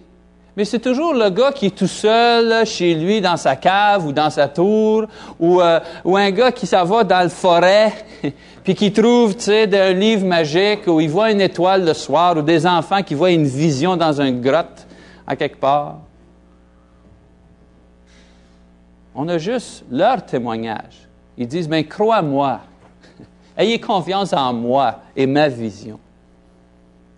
Mais 0.56 0.64
c'est 0.64 0.80
toujours 0.80 1.14
le 1.14 1.30
gars 1.30 1.52
qui 1.52 1.66
est 1.66 1.76
tout 1.76 1.86
seul 1.86 2.66
chez 2.66 2.96
lui 2.96 3.20
dans 3.20 3.36
sa 3.36 3.54
cave 3.54 4.04
ou 4.04 4.12
dans 4.12 4.28
sa 4.28 4.48
tour, 4.48 5.04
ou, 5.38 5.60
euh, 5.60 5.78
un 6.04 6.30
gars 6.32 6.50
qui 6.50 6.66
s'en 6.66 6.84
va 6.84 7.04
dans 7.04 7.22
le 7.22 7.28
forêt, 7.28 7.92
puis 8.64 8.74
qui 8.74 8.92
trouve, 8.92 9.36
tu 9.36 9.42
sais, 9.42 9.80
un 9.80 9.92
livre 9.92 10.26
magique 10.26 10.88
où 10.88 11.00
il 11.00 11.08
voit 11.08 11.30
une 11.30 11.40
étoile 11.40 11.84
le 11.84 11.94
soir, 11.94 12.36
ou 12.36 12.42
des 12.42 12.66
enfants 12.66 13.04
qui 13.04 13.14
voient 13.14 13.30
une 13.30 13.46
vision 13.46 13.96
dans 13.96 14.20
une 14.20 14.40
grotte 14.40 14.84
à 15.24 15.36
quelque 15.36 15.60
part. 15.60 15.98
On 19.14 19.28
a 19.28 19.38
juste 19.38 19.84
leur 19.92 20.26
témoignage. 20.26 21.08
Ils 21.38 21.46
disent, 21.46 21.68
mais 21.68 21.84
crois-moi, 21.84 22.58
ayez 23.56 23.78
confiance 23.78 24.32
en 24.32 24.52
moi 24.52 24.96
et 25.14 25.26
ma 25.26 25.48
vision. 25.48 26.00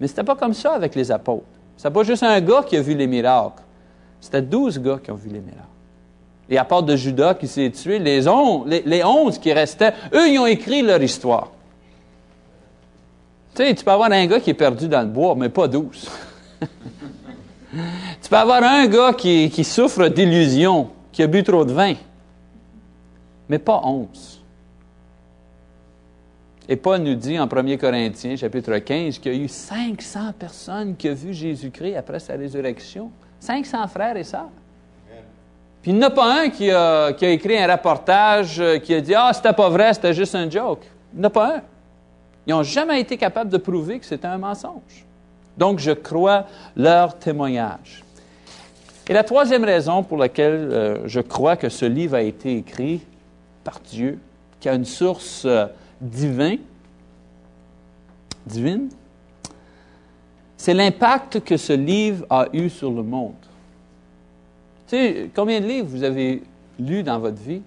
Mais 0.01 0.07
ce 0.07 0.13
n'était 0.13 0.25
pas 0.25 0.37
comme 0.37 0.55
ça 0.55 0.73
avec 0.73 0.95
les 0.95 1.11
apôtres. 1.11 1.45
Ce 1.77 1.87
n'était 1.87 1.95
pas 1.95 2.05
juste 2.05 2.23
un 2.23 2.41
gars 2.41 2.63
qui 2.67 2.77
a 2.77 2.83
vu 2.83 2.95
les 2.95 3.07
miracles. 3.07 3.63
C'était 4.21 4.43
douze 4.43 4.79
gars 4.79 4.99
qui 5.03 5.11
ont 5.11 5.17
vu 5.17 5.29
les 5.29 5.41
miracles. 5.41 5.61
À 6.57 6.65
part 6.65 6.83
de 6.83 6.95
Judas 6.95 7.35
qui 7.35 7.49
s'est 7.49 7.71
tué, 7.71 7.99
les 7.99 8.29
onze, 8.29 8.67
les, 8.67 9.03
onze 9.05 9.39
qui 9.39 9.53
restaient, 9.53 9.93
eux, 10.13 10.29
ils 10.29 10.39
ont 10.39 10.47
écrit 10.47 10.83
leur 10.83 11.03
histoire. 11.03 11.49
Tu 13.55 13.63
sais, 13.63 13.75
tu 13.75 13.85
peux 13.85 13.91
avoir 13.91 14.11
un 14.11 14.27
gars 14.27 14.41
qui 14.41 14.51
est 14.51 14.55
perdu 14.55 14.89
dans 14.89 15.01
le 15.01 15.09
bois, 15.09 15.35
mais 15.37 15.49
pas 15.49 15.69
douze. 15.69 16.09
tu 16.61 18.29
peux 18.29 18.37
avoir 18.37 18.63
un 18.63 18.87
gars 18.87 19.13
qui, 19.15 19.49
qui 19.51 19.65
souffre 19.65 20.09
d'illusions, 20.09 20.91
qui 21.13 21.23
a 21.23 21.27
bu 21.27 21.43
trop 21.43 21.65
de 21.65 21.73
vin, 21.73 21.95
mais 23.49 23.59
pas 23.59 23.81
onze. 23.85 24.34
Et 26.69 26.77
Paul 26.77 27.01
nous 27.01 27.15
dit 27.15 27.39
en 27.39 27.47
1 27.47 27.77
Corinthiens, 27.77 28.37
chapitre 28.37 28.79
15, 28.79 29.19
qu'il 29.19 29.35
y 29.35 29.39
a 29.39 29.45
eu 29.45 29.49
500 29.49 30.33
personnes 30.39 30.97
qui 30.97 31.11
ont 31.11 31.15
vu 31.15 31.35
Jésus-Christ 31.35 31.97
après 31.97 32.19
sa 32.19 32.35
résurrection. 32.35 33.11
500 33.39 33.87
frères 33.89 34.17
et 34.17 34.25
sœurs. 34.25 34.49
Puis 35.83 35.91
il 35.91 35.99
n'y 35.99 36.05
en 36.05 36.07
a 36.07 36.11
pas 36.11 36.41
un 36.41 36.49
qui 36.49 36.71
a, 36.71 37.13
qui 37.13 37.27
a, 37.27 37.29
écrit 37.29 37.59
un 37.59 37.71
reportage 37.71 38.59
euh, 38.59 38.79
qui 38.79 38.95
a 38.95 39.03
dit 39.03 39.15
Ah, 39.15 39.31
c'était 39.35 39.53
pas 39.53 39.69
vrai, 39.69 39.93
c'était 39.93 40.15
juste 40.15 40.35
un 40.35 40.49
joke. 40.49 40.87
Il 41.13 41.21
n'y 41.21 41.27
en 41.27 41.29
a 41.29 41.31
pas 41.31 41.57
un. 41.57 41.63
Ils 42.47 42.55
n'ont 42.55 42.63
jamais 42.63 42.99
été 42.99 43.19
capables 43.19 43.51
de 43.51 43.59
prouver 43.59 43.99
que 43.99 44.07
c'était 44.07 44.27
un 44.27 44.39
mensonge. 44.39 45.05
Donc, 45.59 45.79
je 45.79 45.91
crois 45.91 46.47
leur 46.75 47.19
témoignage. 47.19 48.03
Et 49.07 49.13
la 49.13 49.25
troisième 49.25 49.65
raison 49.65 50.03
pour 50.03 50.17
laquelle 50.17 50.71
euh, 50.73 50.99
je 51.07 51.21
crois 51.21 51.57
que 51.57 51.69
ce 51.69 51.85
livre 51.85 52.15
a 52.15 52.23
été 52.23 52.57
écrit 52.57 53.03
par 53.63 53.79
Dieu, 53.81 54.19
qui 54.61 54.71
a 54.71 54.75
une 54.75 54.87
source. 54.87 55.43
Euh, 55.45 55.67
divin, 56.01 56.57
divine, 58.47 58.89
c'est 60.57 60.75
l'impact 60.75 61.41
que 61.41 61.57
ce 61.57 61.73
livre 61.73 62.25
a 62.31 62.47
eu 62.53 62.71
sur 62.71 62.91
le 62.91 63.03
monde. 63.03 63.35
Tu 64.87 64.97
sais, 64.97 65.31
combien 65.35 65.61
de 65.61 65.67
livres 65.67 65.89
vous 65.89 66.03
avez 66.03 66.43
lus 66.79 67.03
dans 67.03 67.19
votre 67.19 67.41
vie? 67.41 67.63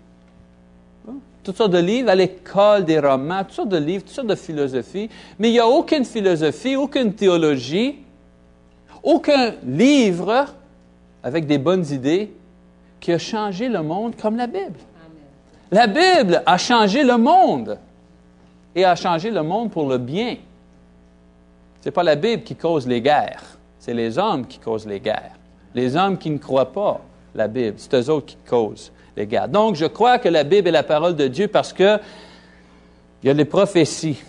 Toutes 1.44 1.56
sortes 1.56 1.72
de 1.72 1.78
livres, 1.78 2.10
à 2.10 2.16
l'école, 2.16 2.84
des 2.84 3.00
romans, 3.00 3.44
toutes 3.44 3.54
sortes 3.54 3.70
de 3.70 3.78
livres, 3.78 4.04
toutes 4.04 4.16
sortes 4.16 4.28
de 4.28 4.36
philosophies, 4.36 5.10
mais 5.40 5.50
il 5.50 5.54
n'y 5.54 5.60
a 5.60 5.68
aucune 5.68 6.04
philosophie, 6.04 6.76
aucune 6.76 7.14
théologie, 7.14 8.00
aucun 9.02 9.54
livre 9.66 10.48
avec 11.24 11.46
des 11.46 11.58
bonnes 11.58 11.86
idées 11.90 12.34
qui 13.00 13.14
a 13.14 13.18
changé 13.18 13.70
le 13.70 13.82
monde 13.82 14.16
comme 14.16 14.36
la 14.36 14.48
Bible. 14.48 14.80
La 15.72 15.88
Bible 15.88 16.42
a 16.46 16.58
changé 16.58 17.04
le 17.04 17.18
monde 17.18 17.78
et 18.78 18.86
a 18.86 18.96
changé 18.96 19.32
le 19.32 19.42
monde 19.42 19.72
pour 19.72 19.90
le 19.90 19.98
bien. 19.98 20.38
Ce 21.82 21.88
n'est 21.88 21.92
pas 21.92 22.04
la 22.04 22.16
Bible 22.16 22.44
qui 22.44 22.56
cause 22.56 22.88
les 22.88 23.02
guerres, 23.02 23.58
c'est 23.80 23.94
les 23.94 24.20
hommes 24.20 24.46
qui 24.46 24.60
causent 24.60 24.86
les 24.86 25.00
guerres. 25.00 25.34
Les 25.74 25.96
hommes 25.96 26.18
qui 26.18 26.30
ne 26.30 26.38
croient 26.38 26.72
pas 26.72 27.02
la 27.34 27.48
Bible, 27.48 27.74
c'est 27.78 27.96
eux 27.96 28.10
autres 28.12 28.28
qui 28.28 28.38
causent 28.48 28.92
les 29.16 29.26
guerres. 29.26 29.50
Donc, 29.50 29.76
je 29.76 29.86
crois 29.86 30.20
que 30.20 30.30
la 30.30 30.44
Bible 30.44 30.68
est 30.68 30.72
la 30.72 30.84
parole 30.84 31.16
de 31.16 31.28
Dieu 31.28 31.48
parce 31.48 31.74
que 31.74 31.98
il 33.24 33.28
y 33.28 33.30
a 33.32 33.34
les 33.34 33.46
prophéties 33.46 34.22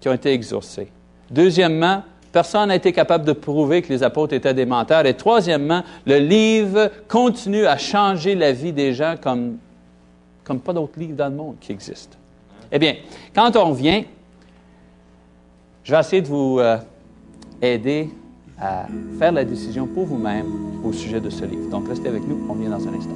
qui 0.00 0.08
ont 0.08 0.12
été 0.12 0.32
exaucées. 0.32 0.90
Deuxièmement, 1.30 2.02
personne 2.32 2.68
n'a 2.68 2.74
été 2.74 2.92
capable 2.92 3.24
de 3.24 3.32
prouver 3.32 3.80
que 3.80 3.92
les 3.92 4.02
apôtres 4.02 4.34
étaient 4.34 4.54
des 4.54 4.66
menteurs. 4.66 5.06
Et 5.06 5.14
troisièmement, 5.14 5.84
le 6.04 6.18
livre 6.18 6.90
continue 7.06 7.66
à 7.66 7.78
changer 7.78 8.34
la 8.34 8.50
vie 8.50 8.72
des 8.72 8.92
gens 8.92 9.14
comme, 9.20 9.58
comme 10.42 10.58
pas 10.58 10.72
d'autres 10.72 10.98
livres 10.98 11.14
dans 11.14 11.28
le 11.28 11.36
monde 11.36 11.56
qui 11.60 11.70
existent. 11.70 12.18
Eh 12.72 12.78
bien, 12.78 12.96
quand 13.34 13.54
on 13.56 13.72
vient, 13.72 14.02
je 15.84 15.92
vais 15.92 16.00
essayer 16.00 16.22
de 16.22 16.26
vous 16.26 16.58
euh, 16.58 16.78
aider 17.62 18.10
à 18.60 18.86
faire 19.18 19.32
la 19.32 19.44
décision 19.44 19.86
pour 19.86 20.06
vous-même 20.06 20.46
au 20.84 20.92
sujet 20.92 21.20
de 21.20 21.30
ce 21.30 21.44
livre. 21.44 21.68
Donc, 21.70 21.88
restez 21.88 22.08
avec 22.08 22.26
nous, 22.26 22.38
on 22.48 22.54
vient 22.54 22.70
dans 22.70 22.88
un 22.88 22.94
instant. 22.94 23.10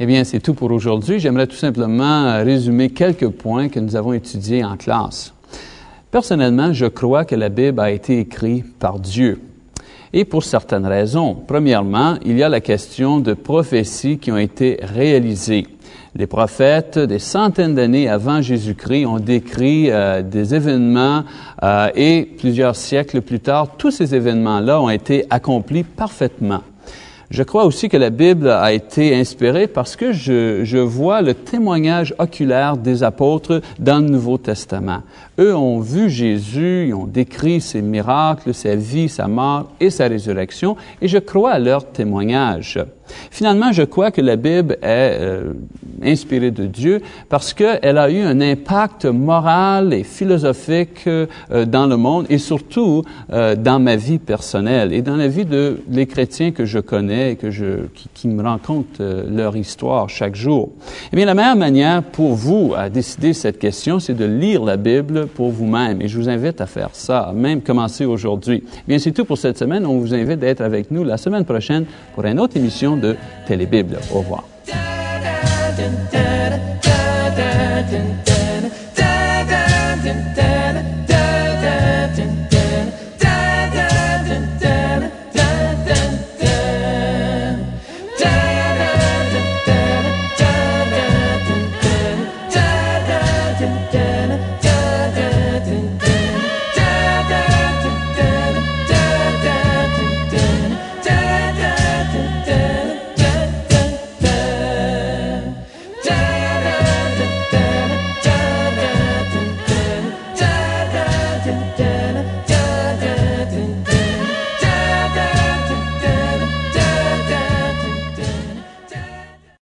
Eh 0.00 0.06
bien, 0.06 0.22
c'est 0.22 0.38
tout 0.38 0.54
pour 0.54 0.70
aujourd'hui. 0.70 1.18
J'aimerais 1.18 1.48
tout 1.48 1.56
simplement 1.56 2.44
résumer 2.44 2.90
quelques 2.90 3.28
points 3.28 3.68
que 3.68 3.80
nous 3.80 3.96
avons 3.96 4.12
étudiés 4.12 4.64
en 4.64 4.76
classe. 4.76 5.34
Personnellement, 6.10 6.72
je 6.72 6.86
crois 6.86 7.24
que 7.24 7.34
la 7.34 7.50
Bible 7.50 7.80
a 7.80 7.90
été 7.90 8.20
écrite 8.20 8.78
par 8.78 8.98
Dieu. 8.98 9.40
Et 10.14 10.24
pour 10.24 10.42
certaines 10.42 10.86
raisons. 10.86 11.36
Premièrement, 11.46 12.16
il 12.24 12.38
y 12.38 12.42
a 12.42 12.48
la 12.48 12.62
question 12.62 13.20
de 13.20 13.34
prophéties 13.34 14.18
qui 14.18 14.32
ont 14.32 14.38
été 14.38 14.78
réalisées. 14.82 15.66
Les 16.14 16.26
prophètes, 16.26 16.98
des 16.98 17.18
centaines 17.18 17.74
d'années 17.74 18.08
avant 18.08 18.40
Jésus-Christ, 18.40 19.04
ont 19.04 19.18
décrit 19.20 19.90
euh, 19.90 20.22
des 20.22 20.54
événements 20.54 21.24
euh, 21.62 21.90
et 21.94 22.22
plusieurs 22.38 22.74
siècles 22.74 23.20
plus 23.20 23.40
tard, 23.40 23.76
tous 23.76 23.90
ces 23.90 24.14
événements-là 24.14 24.80
ont 24.80 24.88
été 24.88 25.26
accomplis 25.28 25.84
parfaitement. 25.84 26.62
Je 27.30 27.42
crois 27.42 27.66
aussi 27.66 27.90
que 27.90 27.98
la 27.98 28.08
Bible 28.08 28.48
a 28.48 28.72
été 28.72 29.14
inspirée 29.14 29.66
parce 29.66 29.96
que 29.96 30.12
je, 30.12 30.64
je, 30.64 30.78
vois 30.78 31.20
le 31.20 31.34
témoignage 31.34 32.14
oculaire 32.18 32.78
des 32.78 33.02
apôtres 33.02 33.60
dans 33.78 34.02
le 34.02 34.08
Nouveau 34.08 34.38
Testament. 34.38 35.02
Eux 35.38 35.54
ont 35.54 35.78
vu 35.80 36.08
Jésus, 36.08 36.86
ils 36.88 36.94
ont 36.94 37.06
décrit 37.06 37.60
ses 37.60 37.82
miracles, 37.82 38.54
sa 38.54 38.76
vie, 38.76 39.10
sa 39.10 39.28
mort 39.28 39.70
et 39.78 39.90
sa 39.90 40.08
résurrection, 40.08 40.76
et 41.02 41.08
je 41.08 41.18
crois 41.18 41.52
à 41.52 41.58
leur 41.58 41.92
témoignage. 41.92 42.78
Finalement, 43.30 43.72
je 43.72 43.82
crois 43.82 44.10
que 44.10 44.20
la 44.20 44.36
Bible 44.36 44.78
est 44.82 45.18
euh, 45.20 45.52
inspirée 46.02 46.50
de 46.50 46.66
Dieu 46.66 47.00
parce 47.28 47.54
qu'elle 47.54 47.98
a 47.98 48.10
eu 48.10 48.20
un 48.20 48.40
impact 48.40 49.04
moral 49.04 49.92
et 49.92 50.04
philosophique 50.04 51.04
euh, 51.06 51.26
dans 51.66 51.86
le 51.86 51.96
monde 51.96 52.26
et 52.28 52.38
surtout 52.38 53.02
euh, 53.32 53.56
dans 53.56 53.78
ma 53.78 53.96
vie 53.96 54.18
personnelle 54.18 54.92
et 54.92 55.02
dans 55.02 55.16
la 55.16 55.28
vie 55.28 55.44
de 55.44 55.80
les 55.90 56.06
chrétiens 56.06 56.52
que 56.52 56.64
je 56.64 56.78
connais 56.78 57.32
et 57.32 57.36
que 57.36 57.50
je, 57.50 57.86
qui, 57.94 58.08
qui 58.14 58.28
me 58.28 58.42
racontent 58.42 59.02
leur 59.28 59.56
histoire 59.56 60.08
chaque 60.08 60.34
jour. 60.34 60.70
Eh 61.12 61.16
bien, 61.16 61.26
la 61.26 61.34
meilleure 61.34 61.56
manière 61.56 62.02
pour 62.02 62.34
vous 62.34 62.74
à 62.76 62.88
décider 62.88 63.32
cette 63.32 63.58
question, 63.58 63.98
c'est 63.98 64.14
de 64.14 64.24
lire 64.24 64.64
la 64.64 64.76
Bible 64.76 65.26
pour 65.26 65.50
vous-même. 65.50 66.02
Et 66.02 66.08
je 66.08 66.18
vous 66.18 66.28
invite 66.28 66.60
à 66.60 66.66
faire 66.66 66.90
ça, 66.92 67.32
même 67.34 67.60
commencer 67.60 68.04
aujourd'hui. 68.04 68.62
Eh 68.66 68.82
bien, 68.88 68.98
c'est 68.98 69.12
tout 69.12 69.24
pour 69.24 69.38
cette 69.38 69.58
semaine. 69.58 69.86
On 69.86 69.98
vous 69.98 70.14
invite 70.14 70.38
d'être 70.38 70.60
avec 70.60 70.90
nous 70.90 71.04
la 71.04 71.16
semaine 71.16 71.44
prochaine 71.44 71.84
pour 72.14 72.24
une 72.24 72.40
autre 72.40 72.56
émission 72.56 72.96
de 73.00 73.16
Télébible. 73.46 73.98
Au 74.12 74.18
revoir. 74.18 74.44